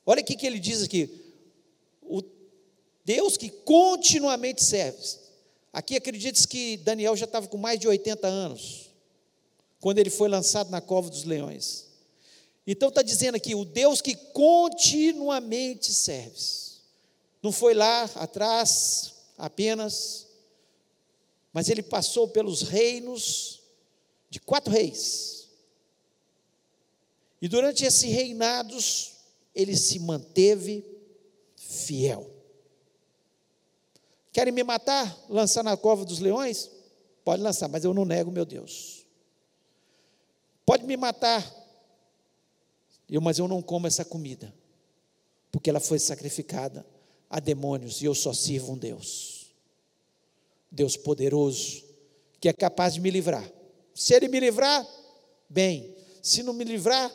Olha 0.05 0.21
o 0.21 0.25
que 0.25 0.45
ele 0.45 0.59
diz 0.59 0.83
aqui: 0.83 1.09
o 2.01 2.21
Deus 3.03 3.37
que 3.37 3.49
continuamente 3.49 4.63
serves. 4.63 5.19
Aqui 5.71 5.95
acredita 5.95 6.47
que 6.47 6.77
Daniel 6.77 7.17
já 7.17 7.25
estava 7.25 7.47
com 7.47 7.57
mais 7.57 7.79
de 7.79 7.87
80 7.87 8.25
anos, 8.27 8.84
quando 9.79 9.99
ele 9.99 10.09
foi 10.09 10.29
lançado 10.29 10.69
na 10.69 10.81
cova 10.81 11.09
dos 11.09 11.23
leões. 11.23 11.85
Então 12.65 12.89
está 12.89 13.01
dizendo 13.01 13.35
aqui, 13.35 13.53
o 13.53 13.65
Deus 13.65 14.01
que 14.01 14.15
continuamente 14.15 15.93
serves. 15.93 16.81
Não 17.41 17.51
foi 17.51 17.73
lá 17.73 18.03
atrás 18.15 19.13
apenas, 19.37 20.27
mas 21.53 21.69
ele 21.69 21.83
passou 21.83 22.27
pelos 22.27 22.63
reinos 22.63 23.61
de 24.29 24.39
quatro 24.39 24.73
reis 24.73 25.35
e 27.45 27.47
durante 27.47 27.85
esses 27.85 28.11
reinados, 28.11 29.11
ele 29.53 29.77
se 29.77 29.99
manteve 29.99 30.83
fiel. 31.55 32.27
Querem 34.31 34.51
me 34.51 34.63
matar? 34.63 35.15
Lançar 35.29 35.63
na 35.63 35.77
cova 35.77 36.03
dos 36.03 36.17
leões? 36.17 36.71
Pode 37.23 37.43
lançar, 37.43 37.67
mas 37.67 37.83
eu 37.83 37.93
não 37.93 38.03
nego 38.03 38.31
meu 38.31 38.45
Deus. 38.45 39.04
Pode 40.65 40.85
me 40.85 40.97
matar, 40.97 41.43
eu, 43.09 43.21
mas 43.21 43.37
eu 43.37 43.47
não 43.47 43.61
como 43.61 43.85
essa 43.85 44.03
comida, 44.03 44.53
porque 45.51 45.69
ela 45.69 45.79
foi 45.79 45.99
sacrificada 45.99 46.85
a 47.29 47.39
demônios 47.39 48.01
e 48.01 48.05
eu 48.05 48.15
só 48.15 48.33
sirvo 48.33 48.73
um 48.73 48.77
Deus. 48.77 49.53
Deus 50.71 50.97
poderoso, 50.97 51.83
que 52.39 52.49
é 52.49 52.53
capaz 52.53 52.95
de 52.95 52.99
me 52.99 53.09
livrar. 53.11 53.49
Se 53.93 54.13
Ele 54.13 54.27
me 54.27 54.39
livrar, 54.39 54.85
bem. 55.49 55.95
Se 56.21 56.41
não 56.43 56.53
me 56.53 56.63
livrar, 56.63 57.11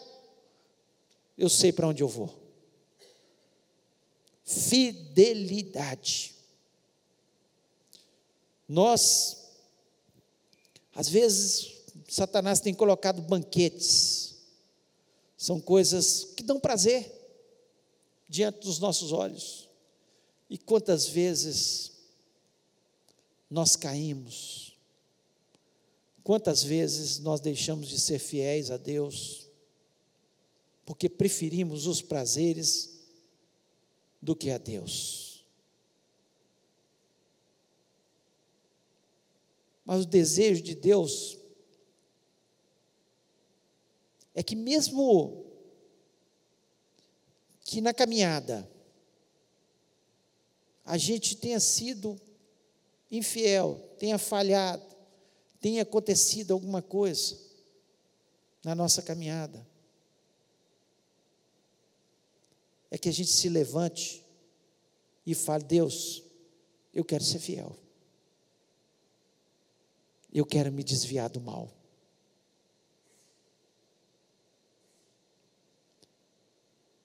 eu 1.37 1.49
sei 1.49 1.73
para 1.73 1.89
onde 1.89 2.03
eu 2.03 2.09
vou. 2.09 2.33
Fidelidade. 4.45 6.35
Nós, 8.69 9.51
às 10.95 11.09
vezes, 11.09 11.80
Satanás 12.11 12.59
tem 12.59 12.75
colocado 12.75 13.23
banquetes, 13.23 14.35
são 15.37 15.61
coisas 15.61 16.25
que 16.37 16.43
dão 16.43 16.59
prazer 16.59 17.09
diante 18.29 18.67
dos 18.67 18.81
nossos 18.81 19.13
olhos. 19.13 19.69
E 20.49 20.59
quantas 20.59 21.07
vezes 21.07 21.93
nós 23.49 23.77
caímos, 23.77 24.77
quantas 26.25 26.65
vezes 26.65 27.21
nós 27.21 27.41
deixamos 27.41 27.87
de 27.87 28.01
ser 28.01 28.19
fiéis 28.19 28.73
a 28.73 28.77
Deus, 28.77 29.49
porque 30.85 31.09
preferimos 31.09 31.87
os 31.87 32.03
prazeres 32.03 33.05
do 34.21 34.35
que 34.35 34.51
a 34.51 34.59
Deus. 34.59 35.45
Mas 39.85 40.03
o 40.03 40.09
desejo 40.09 40.61
de 40.61 40.75
Deus 40.75 41.40
é 44.41 44.43
que, 44.43 44.57
mesmo 44.57 45.45
que 47.63 47.83
na 47.83 47.93
caminhada 47.93 48.67
a 50.83 50.97
gente 50.97 51.37
tenha 51.37 51.61
sido 51.61 52.19
infiel, 53.11 53.75
tenha 53.99 54.17
falhado, 54.17 54.83
tenha 55.61 55.83
acontecido 55.83 56.55
alguma 56.55 56.81
coisa 56.81 57.39
na 58.65 58.75
nossa 58.75 59.03
caminhada, 59.03 59.69
é 62.91 62.97
que 62.97 63.11
a 63.11 63.13
gente 63.13 63.31
se 63.31 63.51
levante 63.51 64.25
e 65.27 65.35
fale: 65.35 65.65
Deus, 65.65 66.23
eu 66.95 67.05
quero 67.05 67.23
ser 67.23 67.41
fiel. 67.41 67.77
Eu 70.33 70.47
quero 70.47 70.73
me 70.73 70.83
desviar 70.83 71.29
do 71.29 71.43
mal. 71.43 71.80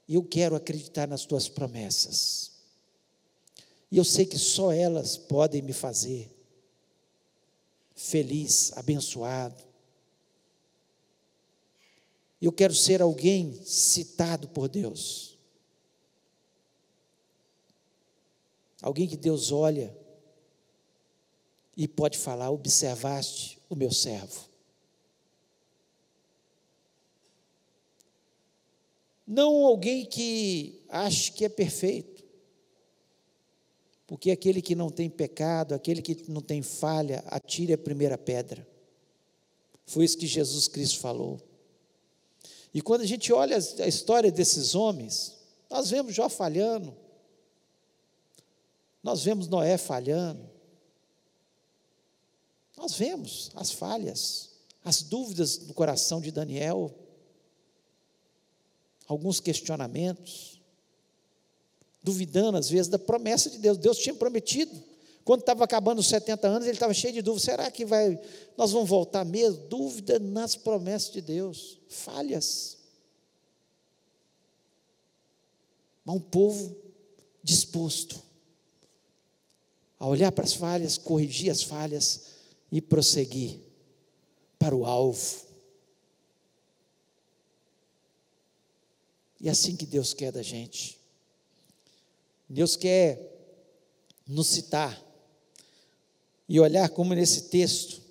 Eu 0.07 0.23
quero 0.23 0.55
acreditar 0.55 1.07
nas 1.07 1.25
tuas 1.25 1.49
promessas. 1.49 2.51
E 3.91 3.97
eu 3.97 4.03
sei 4.03 4.25
que 4.25 4.37
só 4.37 4.71
elas 4.71 5.17
podem 5.17 5.61
me 5.61 5.73
fazer 5.73 6.35
feliz, 7.95 8.73
abençoado. 8.75 9.63
Eu 12.41 12.51
quero 12.51 12.75
ser 12.75 13.01
alguém 13.01 13.53
citado 13.63 14.49
por 14.49 14.67
Deus. 14.67 15.37
Alguém 18.81 19.07
que 19.07 19.17
Deus 19.17 19.51
olha 19.51 19.97
e 21.75 21.87
pode 21.87 22.17
falar: 22.17 22.51
observaste 22.51 23.57
o 23.69 23.75
meu 23.75 23.91
servo. 23.91 24.47
Não 29.25 29.65
alguém 29.65 30.05
que 30.05 30.81
ache 30.87 31.31
que 31.31 31.45
é 31.45 31.49
perfeito, 31.49 32.23
porque 34.07 34.29
aquele 34.29 34.61
que 34.61 34.75
não 34.75 34.89
tem 34.89 35.09
pecado, 35.09 35.73
aquele 35.73 36.01
que 36.01 36.29
não 36.29 36.41
tem 36.41 36.61
falha, 36.61 37.23
atire 37.27 37.73
a 37.73 37.77
primeira 37.77 38.17
pedra. 38.17 38.67
Foi 39.85 40.05
isso 40.05 40.17
que 40.17 40.27
Jesus 40.27 40.67
Cristo 40.67 40.99
falou. 40.99 41.39
E 42.73 42.81
quando 42.81 43.01
a 43.01 43.05
gente 43.05 43.31
olha 43.31 43.57
a 43.57 43.87
história 43.87 44.31
desses 44.31 44.75
homens, 44.75 45.33
nós 45.69 45.89
vemos 45.89 46.13
Jó 46.13 46.29
falhando, 46.29 46.95
nós 49.01 49.23
vemos 49.23 49.47
Noé 49.47 49.77
falhando, 49.77 50.49
nós 52.75 52.93
vemos 52.95 53.49
as 53.55 53.71
falhas, 53.71 54.49
as 54.83 55.01
dúvidas 55.01 55.57
do 55.57 55.73
coração 55.73 56.19
de 56.19 56.31
Daniel, 56.31 56.93
alguns 59.07 59.39
questionamentos, 59.39 60.59
duvidando 62.01 62.57
às 62.57 62.69
vezes 62.69 62.87
da 62.87 62.99
promessa 62.99 63.49
de 63.49 63.57
Deus. 63.57 63.77
Deus 63.77 63.97
tinha 63.97 64.15
prometido. 64.15 64.71
Quando 65.23 65.39
estava 65.39 65.63
acabando 65.63 65.99
os 65.99 66.07
70 66.07 66.47
anos, 66.47 66.63
ele 66.67 66.75
estava 66.75 66.93
cheio 66.93 67.13
de 67.13 67.21
dúvidas. 67.21 67.43
Será 67.43 67.71
que 67.71 67.83
vai, 67.83 68.19
nós 68.55 68.71
vamos 68.71 68.87
voltar 68.87 69.25
mesmo? 69.25 69.67
Dúvida 69.67 70.19
nas 70.19 70.55
promessas 70.55 71.11
de 71.11 71.21
Deus, 71.21 71.79
falhas. 71.89 72.77
Mas 76.05 76.15
um 76.15 76.19
povo 76.19 76.75
disposto 77.41 78.21
a 79.97 80.07
olhar 80.07 80.31
para 80.31 80.45
as 80.45 80.53
falhas, 80.53 80.97
corrigir 80.97 81.49
as 81.49 81.63
falhas 81.63 82.25
e 82.71 82.79
prosseguir 82.79 83.59
para 84.59 84.75
o 84.75 84.85
alvo. 84.85 85.44
E 89.39 89.47
é 89.47 89.51
assim 89.51 89.75
que 89.75 89.85
Deus 89.85 90.13
quer 90.13 90.31
da 90.31 90.41
gente. 90.41 90.97
Deus 92.49 92.75
quer 92.75 93.19
nos 94.27 94.47
citar 94.47 95.03
e 96.47 96.59
olhar 96.59 96.89
como 96.89 97.13
nesse 97.13 97.43
texto, 97.43 98.01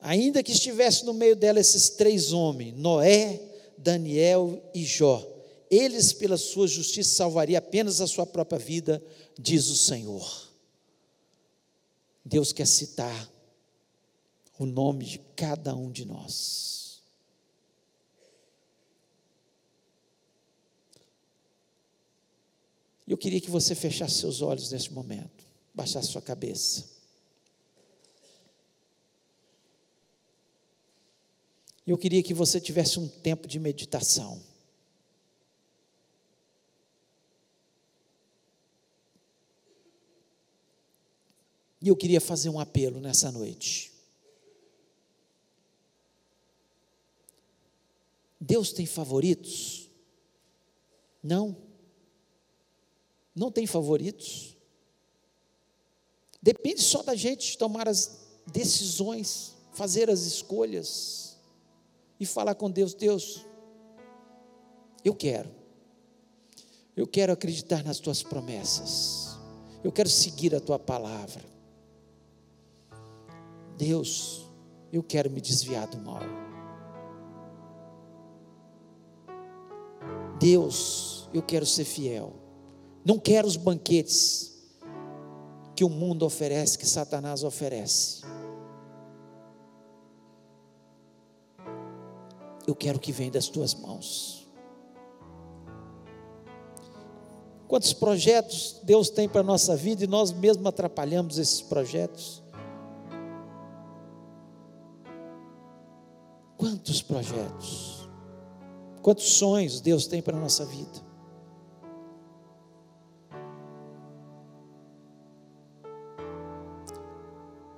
ainda 0.00 0.42
que 0.42 0.52
estivesse 0.52 1.04
no 1.04 1.12
meio 1.12 1.34
dela 1.34 1.58
esses 1.58 1.90
três 1.90 2.32
homens, 2.32 2.74
Noé, 2.76 3.40
Daniel 3.76 4.62
e 4.72 4.84
Jó, 4.84 5.26
eles 5.70 6.12
pela 6.12 6.36
sua 6.36 6.68
justiça 6.68 7.16
salvaria 7.16 7.58
apenas 7.58 8.00
a 8.00 8.06
sua 8.06 8.24
própria 8.24 8.58
vida, 8.58 9.02
diz 9.38 9.68
o 9.68 9.76
Senhor. 9.76 10.48
Deus 12.24 12.52
quer 12.52 12.66
citar 12.66 13.30
o 14.58 14.64
nome 14.64 15.04
de 15.04 15.18
cada 15.34 15.74
um 15.74 15.90
de 15.90 16.04
nós. 16.04 16.83
E 23.06 23.12
eu 23.12 23.18
queria 23.18 23.40
que 23.40 23.50
você 23.50 23.74
fechasse 23.74 24.14
seus 24.14 24.40
olhos 24.40 24.70
nesse 24.70 24.92
momento, 24.92 25.46
baixasse 25.74 26.08
sua 26.08 26.22
cabeça. 26.22 26.94
Eu 31.86 31.98
queria 31.98 32.22
que 32.22 32.32
você 32.32 32.58
tivesse 32.58 32.98
um 32.98 33.06
tempo 33.06 33.46
de 33.46 33.58
meditação. 33.58 34.42
E 41.82 41.88
eu 41.88 41.96
queria 41.96 42.22
fazer 42.22 42.48
um 42.48 42.58
apelo 42.58 42.98
nessa 42.98 43.30
noite. 43.30 43.92
Deus 48.40 48.72
tem 48.72 48.86
favoritos? 48.86 49.90
Não 51.22 51.63
não 53.34 53.50
tem 53.50 53.66
favoritos. 53.66 54.56
Depende 56.40 56.82
só 56.82 57.02
da 57.02 57.14
gente 57.14 57.58
tomar 57.58 57.88
as 57.88 58.20
decisões, 58.46 59.54
fazer 59.72 60.10
as 60.10 60.20
escolhas 60.20 61.36
e 62.20 62.26
falar 62.26 62.54
com 62.54 62.70
Deus: 62.70 62.94
Deus, 62.94 63.44
eu 65.04 65.14
quero, 65.14 65.50
eu 66.96 67.06
quero 67.06 67.32
acreditar 67.32 67.82
nas 67.82 67.98
tuas 67.98 68.22
promessas, 68.22 69.36
eu 69.82 69.90
quero 69.90 70.08
seguir 70.08 70.54
a 70.54 70.60
tua 70.60 70.78
palavra. 70.78 71.44
Deus, 73.76 74.48
eu 74.92 75.02
quero 75.02 75.28
me 75.30 75.40
desviar 75.40 75.88
do 75.88 75.98
mal. 75.98 76.22
Deus, 80.38 81.28
eu 81.32 81.42
quero 81.42 81.66
ser 81.66 81.84
fiel. 81.84 82.43
Não 83.04 83.18
quero 83.18 83.46
os 83.46 83.56
banquetes 83.56 84.54
que 85.76 85.84
o 85.84 85.90
mundo 85.90 86.24
oferece, 86.24 86.78
que 86.78 86.86
Satanás 86.86 87.44
oferece. 87.44 88.22
Eu 92.66 92.74
quero 92.74 92.98
que 92.98 93.12
venha 93.12 93.30
das 93.30 93.48
tuas 93.48 93.74
mãos. 93.74 94.48
Quantos 97.68 97.92
projetos 97.92 98.80
Deus 98.84 99.10
tem 99.10 99.28
para 99.28 99.40
a 99.40 99.44
nossa 99.44 99.76
vida 99.76 100.04
e 100.04 100.06
nós 100.06 100.32
mesmos 100.32 100.66
atrapalhamos 100.66 101.38
esses 101.38 101.60
projetos? 101.60 102.42
Quantos 106.56 107.02
projetos? 107.02 108.08
Quantos 109.02 109.34
sonhos 109.34 109.80
Deus 109.80 110.06
tem 110.06 110.22
para 110.22 110.36
a 110.36 110.40
nossa 110.40 110.64
vida? 110.64 111.03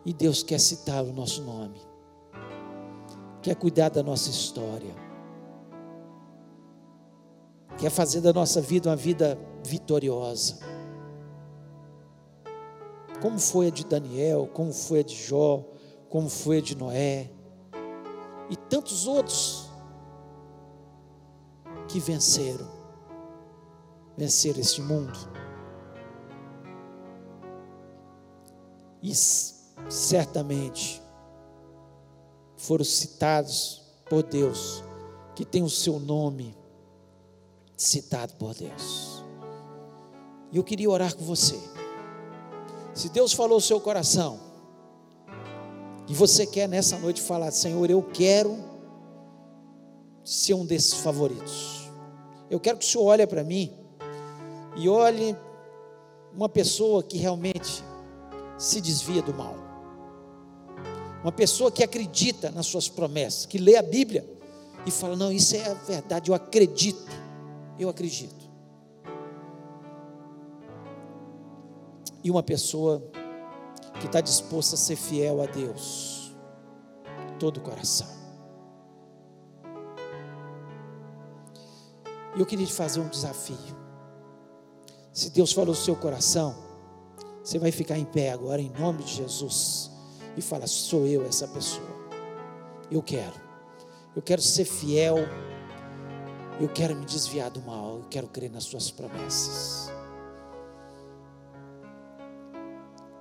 E 0.07 0.13
Deus 0.13 0.45
quer 0.45 0.61
citar 0.61 1.03
o 1.03 1.13
nosso 1.13 1.43
nome, 1.43 1.81
quer 3.43 3.57
cuidar 3.57 3.89
da 3.89 4.05
nossa 4.05 4.31
história, 4.31 4.95
quer 7.77 7.91
fazer 7.91 8.21
da 8.21 8.33
nossa 8.33 8.61
vida 8.61 8.89
uma 8.89 8.95
vida 8.95 9.37
vitoriosa. 9.65 10.61
Como 13.21 13.41
foi 13.41 13.67
a 13.67 13.71
de 13.71 13.85
Daniel, 13.85 14.49
como 14.55 14.73
foi 14.73 15.01
a 15.01 15.03
de 15.03 15.17
Jó, 15.17 15.65
como 16.09 16.31
foi 16.31 16.59
a 16.59 16.63
de 16.63 16.77
Noé, 16.77 17.29
e 18.49 18.55
tantos 18.55 19.09
outros 19.09 19.69
que 21.89 21.99
venceram, 21.99 22.69
venceram 24.17 24.61
este 24.61 24.81
mundo. 24.81 25.19
Isso 29.03 29.56
certamente 29.89 31.03
foram 32.57 32.85
citados 32.85 33.83
por 34.09 34.23
Deus, 34.23 34.83
que 35.35 35.45
tem 35.45 35.63
o 35.63 35.71
seu 35.71 35.99
nome 35.99 36.57
citado 37.77 38.35
por 38.35 38.55
Deus. 38.55 39.25
E 40.51 40.57
eu 40.57 40.65
queria 40.65 40.91
orar 40.91 41.15
com 41.15 41.25
você. 41.25 41.59
Se 42.95 43.09
Deus 43.11 43.33
falou 43.33 43.59
o 43.59 43.61
seu 43.61 43.81
coração, 43.81 44.41
e 46.09 46.15
você 46.15 46.47
quer 46.47 46.69
nessa 46.69 46.99
noite 46.99 47.21
falar, 47.21 47.51
Senhor, 47.51 47.91
eu 47.91 48.03
quero 48.03 48.57
ser 50.25 50.55
um 50.55 50.65
desses 50.65 50.95
favoritos. 50.95 51.91
Eu 52.49 52.61
quero 52.61 52.79
que 52.79 52.85
o 52.85 52.89
Senhor 52.89 53.05
olhe 53.05 53.27
para 53.27 53.43
mim 53.43 53.73
e 54.77 54.89
olhe 54.89 55.37
uma 56.33 56.49
pessoa 56.49 57.03
que 57.03 57.19
realmente 57.19 57.83
se 58.57 58.81
desvia 58.81 59.21
do 59.21 59.35
mal. 59.35 59.66
Uma 61.23 61.33
pessoa 61.33 61.73
que 61.73 61.83
acredita 61.83 62.51
nas 62.51 62.67
suas 62.67 62.89
promessas, 62.89 63.47
que 63.47 63.59
lê 63.59 63.77
a 63.77 63.83
Bíblia 63.83 64.25
e 64.85 64.91
fala: 64.91 65.17
Não, 65.17 65.33
isso 65.33 65.57
é 65.57 65.67
a 65.67 65.75
verdade, 65.75 66.31
eu 66.31 66.35
acredito. 66.35 67.11
Eu 67.79 67.89
acredito. 67.89 68.47
E 72.23 72.31
uma 72.31 72.43
pessoa 72.43 73.03
que 74.01 74.07
está 74.07 74.21
disposta 74.21 74.75
a 74.75 74.79
ser 74.79 74.97
fiel 74.97 75.43
a 75.43 75.47
Deus, 75.47 76.35
todo 77.39 77.59
o 77.59 77.61
coração. 77.61 78.09
E 82.35 82.41
eu 82.41 82.47
queria 82.47 82.67
te 82.67 82.73
fazer 82.73 83.01
um 83.01 83.09
desafio. 83.09 83.57
Se 85.13 85.31
Deus 85.31 85.53
falou 85.53 85.71
no 85.71 85.75
seu 85.75 85.97
coração, 85.97 86.55
você 87.43 87.59
vai 87.59 87.73
ficar 87.73 87.99
em 87.99 88.05
pé 88.05 88.31
agora, 88.31 88.61
em 88.61 88.71
nome 88.71 89.03
de 89.03 89.15
Jesus 89.15 89.96
e 90.37 90.43
fala: 90.43 90.67
sou 90.67 91.07
eu 91.07 91.25
essa 91.25 91.49
pessoa. 91.49 91.97
Eu 92.91 93.03
quero. 93.03 93.41
Eu 94.15 94.23
quero 94.23 94.43
ser 94.43 94.65
fiel. 94.65 95.17
Eu 96.61 96.69
quero 96.69 96.95
me 96.95 97.05
desviar 97.05 97.51
do 97.51 97.61
mal. 97.63 97.99
Eu 97.99 98.05
quero 98.09 98.29
crer 98.29 98.51
nas 98.51 98.65
suas 98.65 98.91
promessas. 98.91 99.91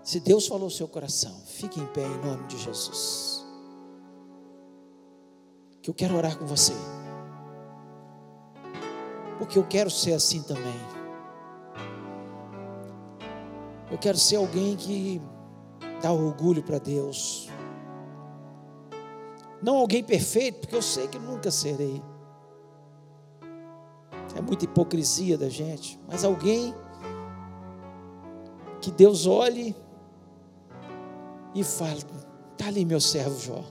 Se 0.04 0.20
Deus 0.20 0.46
falou 0.46 0.68
o 0.68 0.72
seu 0.72 0.88
coração, 0.88 1.36
fique 1.46 1.80
em 1.80 1.86
pé 1.88 2.06
em 2.06 2.26
nome 2.26 2.46
de 2.48 2.58
Jesus. 2.60 3.44
Que 5.82 5.90
eu 5.90 5.94
quero 5.96 6.16
orar 6.16 6.38
com 6.38 6.46
você. 6.46 6.74
Porque 9.40 9.58
eu 9.58 9.66
quero 9.66 9.90
ser 9.90 10.14
assim 10.14 10.44
também. 10.44 10.80
Eu 13.92 13.98
quero 13.98 14.18
ser 14.18 14.36
alguém 14.36 14.76
que 14.76 15.22
dá 16.06 16.12
orgulho 16.12 16.62
para 16.62 16.78
Deus. 16.78 17.50
Não 19.60 19.78
alguém 19.78 20.04
perfeito, 20.04 20.60
porque 20.60 20.76
eu 20.76 20.82
sei 20.82 21.08
que 21.08 21.18
nunca 21.18 21.50
serei. 21.50 22.00
É 24.36 24.42
muita 24.42 24.66
hipocrisia 24.66 25.36
da 25.36 25.50
gente, 25.50 26.00
mas 26.08 26.24
alguém 26.24 26.76
que 28.80 28.92
Deus 28.92 29.26
olhe 29.26 29.76
e 31.56 31.64
fale: 31.64 32.04
está 32.52 32.68
ali 32.68 32.86
meu 32.86 33.02
servo 33.02 33.40
Jó. 33.40 33.64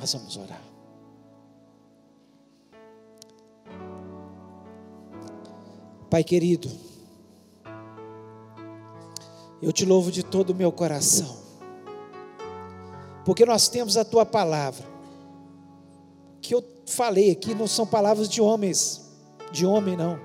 Nós 0.00 0.12
vamos 0.12 0.36
orar. 0.36 0.62
Pai 6.10 6.24
querido, 6.24 6.68
eu 9.62 9.72
te 9.72 9.84
louvo 9.84 10.10
de 10.10 10.22
todo 10.22 10.50
o 10.50 10.54
meu 10.54 10.72
coração, 10.72 11.36
porque 13.24 13.44
nós 13.44 13.68
temos 13.68 13.96
a 13.96 14.04
tua 14.04 14.24
palavra, 14.24 14.84
que 16.40 16.54
eu 16.54 16.64
falei 16.86 17.30
aqui 17.30 17.54
não 17.54 17.66
são 17.66 17.86
palavras 17.86 18.28
de 18.28 18.40
homens, 18.40 19.10
de 19.52 19.66
homem 19.66 19.96
não. 19.96 20.18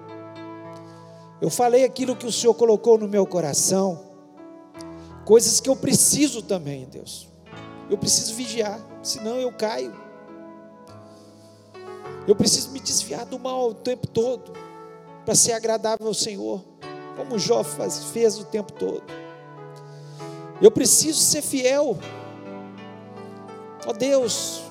Eu 1.42 1.50
falei 1.50 1.84
aquilo 1.84 2.16
que 2.16 2.26
o 2.26 2.32
Senhor 2.32 2.54
colocou 2.54 2.98
no 2.98 3.08
meu 3.08 3.26
coração, 3.28 4.02
coisas 5.26 5.60
que 5.60 5.70
eu 5.70 5.76
preciso 5.76 6.42
também, 6.42 6.86
Deus. 6.86 7.28
Eu 7.90 7.98
preciso 7.98 8.34
vigiar, 8.34 8.80
senão 9.04 9.36
eu 9.36 9.52
caio. 9.52 9.94
Eu 12.28 12.36
preciso 12.36 12.72
me 12.72 12.80
desviar 12.80 13.26
do 13.26 13.38
mal 13.38 13.70
o 13.70 13.74
tempo 13.74 14.08
todo, 14.08 14.54
para 15.24 15.36
ser 15.36 15.52
agradável 15.52 16.08
ao 16.08 16.14
Senhor, 16.14 16.64
como 17.16 17.38
Jó 17.38 17.64
faz, 17.64 18.06
fez 18.06 18.40
o 18.40 18.46
tempo 18.46 18.72
todo. 18.74 19.04
Eu 20.62 20.72
preciso 20.72 21.20
ser 21.20 21.41
fiel. 21.41 21.97
Ó 23.86 23.89
oh 23.89 23.93
Deus, 23.93 24.64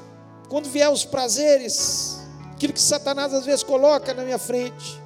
quando 0.48 0.68
vier 0.68 0.90
os 0.90 1.04
prazeres, 1.04 2.20
aquilo 2.52 2.72
que 2.72 2.80
Satanás 2.80 3.32
às 3.32 3.44
vezes 3.44 3.62
coloca 3.62 4.12
na 4.14 4.24
minha 4.24 4.38
frente, 4.38 5.00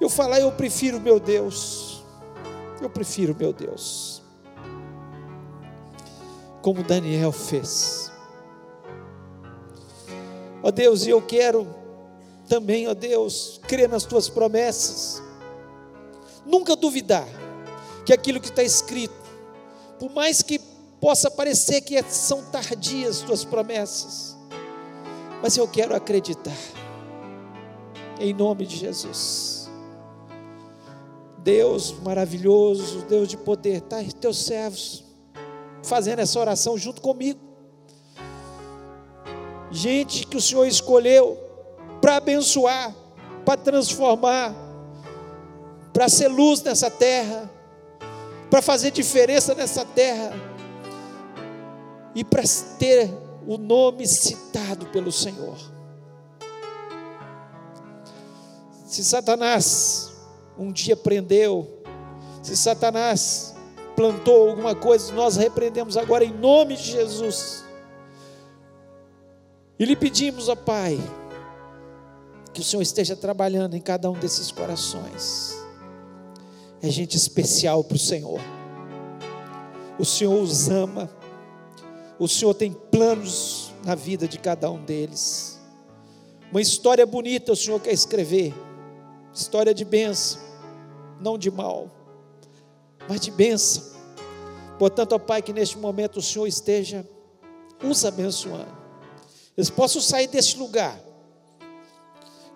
eu 0.00 0.08
falar, 0.08 0.40
eu 0.40 0.52
prefiro 0.52 1.00
meu 1.00 1.20
Deus, 1.20 2.02
eu 2.80 2.90
prefiro 2.90 3.34
meu 3.38 3.52
Deus, 3.52 4.22
como 6.62 6.82
Daniel 6.82 7.32
fez. 7.32 8.10
Ó 10.62 10.70
Deus, 10.70 11.06
e 11.06 11.10
eu 11.10 11.20
quero 11.20 11.66
também, 12.48 12.88
ó 12.88 12.94
Deus, 12.94 13.60
crer 13.66 13.88
nas 13.88 14.04
tuas 14.04 14.28
promessas, 14.28 15.22
nunca 16.44 16.74
duvidar 16.74 17.26
que 18.04 18.12
aquilo 18.12 18.40
que 18.40 18.48
está 18.48 18.62
escrito, 18.62 19.23
por 20.04 20.12
mais 20.12 20.42
que 20.42 20.58
possa 21.00 21.30
parecer 21.30 21.80
que 21.80 22.02
são 22.02 22.44
tardias 22.44 23.20
tuas 23.20 23.42
promessas, 23.42 24.36
mas 25.40 25.56
eu 25.56 25.66
quero 25.66 25.96
acreditar, 25.96 26.52
em 28.20 28.34
nome 28.34 28.66
de 28.66 28.76
Jesus. 28.76 29.70
Deus 31.38 31.94
maravilhoso, 32.02 33.00
Deus 33.08 33.28
de 33.28 33.38
poder, 33.38 33.78
está 33.78 33.96
teus 34.20 34.44
servos 34.44 35.02
fazendo 35.82 36.18
essa 36.18 36.38
oração 36.38 36.76
junto 36.76 37.00
comigo. 37.00 37.40
Gente 39.70 40.26
que 40.26 40.36
o 40.36 40.40
Senhor 40.40 40.66
escolheu 40.66 41.38
para 42.02 42.16
abençoar, 42.16 42.94
para 43.42 43.56
transformar, 43.56 44.54
para 45.94 46.10
ser 46.10 46.28
luz 46.28 46.62
nessa 46.62 46.90
terra, 46.90 47.50
para 48.54 48.62
fazer 48.62 48.92
diferença 48.92 49.52
nessa 49.52 49.84
terra 49.84 50.32
e 52.14 52.22
para 52.22 52.44
ter 52.78 53.12
o 53.48 53.58
nome 53.58 54.06
citado 54.06 54.86
pelo 54.90 55.10
Senhor. 55.10 55.56
Se 58.86 59.02
Satanás 59.02 60.12
um 60.56 60.70
dia 60.70 60.96
prendeu, 60.96 61.82
se 62.44 62.56
Satanás 62.56 63.56
plantou 63.96 64.50
alguma 64.50 64.76
coisa, 64.76 65.12
nós 65.14 65.34
repreendemos 65.34 65.96
agora 65.96 66.24
em 66.24 66.32
nome 66.32 66.76
de 66.76 66.92
Jesus. 66.92 67.64
E 69.76 69.84
lhe 69.84 69.96
pedimos, 69.96 70.48
ó 70.48 70.54
Pai, 70.54 70.96
que 72.52 72.60
o 72.60 72.64
Senhor 72.64 72.82
esteja 72.82 73.16
trabalhando 73.16 73.74
em 73.74 73.80
cada 73.80 74.08
um 74.08 74.14
desses 74.14 74.52
corações. 74.52 75.63
É 76.84 76.90
gente 76.90 77.16
especial 77.16 77.82
para 77.82 77.96
o 77.96 77.98
Senhor. 77.98 78.38
O 79.98 80.04
Senhor 80.04 80.38
os 80.38 80.68
ama. 80.68 81.10
O 82.18 82.28
Senhor 82.28 82.52
tem 82.52 82.74
planos 82.74 83.72
na 83.82 83.94
vida 83.94 84.28
de 84.28 84.38
cada 84.38 84.70
um 84.70 84.84
deles. 84.84 85.58
Uma 86.50 86.60
história 86.60 87.06
bonita 87.06 87.52
o 87.52 87.56
Senhor 87.56 87.80
quer 87.80 87.92
escrever. 87.92 88.52
História 89.32 89.72
de 89.72 89.82
bênção, 89.82 90.42
não 91.18 91.38
de 91.38 91.50
mal, 91.50 91.90
mas 93.08 93.18
de 93.18 93.30
bênção. 93.30 93.82
Portanto, 94.78 95.14
ó 95.14 95.18
Pai, 95.18 95.40
que 95.40 95.54
neste 95.54 95.78
momento 95.78 96.18
o 96.18 96.22
Senhor 96.22 96.46
esteja 96.46 97.08
os 97.82 98.04
abençoando. 98.04 98.76
Eles 99.56 99.70
possam 99.70 100.02
sair 100.02 100.26
deste 100.28 100.58
lugar 100.58 101.00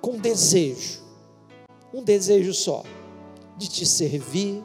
com 0.03 0.13
um 0.13 0.21
desejo, 0.21 1.03
um 1.95 2.05
desejo 2.05 2.53
só, 2.53 2.85
de 3.59 3.69
te 3.69 3.85
servir 3.85 4.65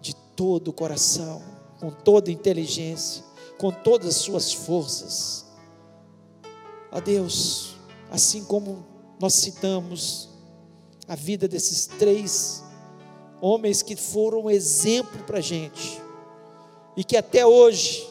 de 0.00 0.14
todo 0.14 0.68
o 0.68 0.72
coração, 0.72 1.40
com 1.78 1.90
toda 1.90 2.30
inteligência, 2.30 3.22
com 3.56 3.70
todas 3.70 4.08
as 4.08 4.16
suas 4.16 4.52
forças. 4.52 5.46
Ó 6.90 7.00
Deus, 7.00 7.76
assim 8.10 8.44
como 8.44 8.84
nós 9.20 9.34
citamos 9.34 10.28
a 11.06 11.14
vida 11.14 11.46
desses 11.46 11.86
três 11.86 12.62
homens 13.40 13.82
que 13.82 13.94
foram 13.94 14.44
um 14.44 14.50
exemplo 14.50 15.22
para 15.24 15.38
a 15.38 15.42
gente, 15.42 16.02
e 16.96 17.04
que 17.04 17.16
até 17.16 17.46
hoje 17.46 18.08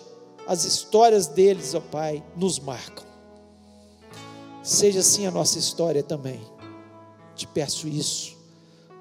as 0.48 0.64
histórias 0.66 1.28
deles, 1.28 1.74
ó 1.74 1.80
Pai, 1.80 2.24
nos 2.36 2.60
marcam. 2.60 3.06
Seja 4.62 5.00
assim 5.00 5.26
a 5.26 5.32
nossa 5.32 5.60
história 5.60 6.04
também. 6.04 6.42
Te 7.36 7.48
peço 7.48 7.88
isso 7.88 8.33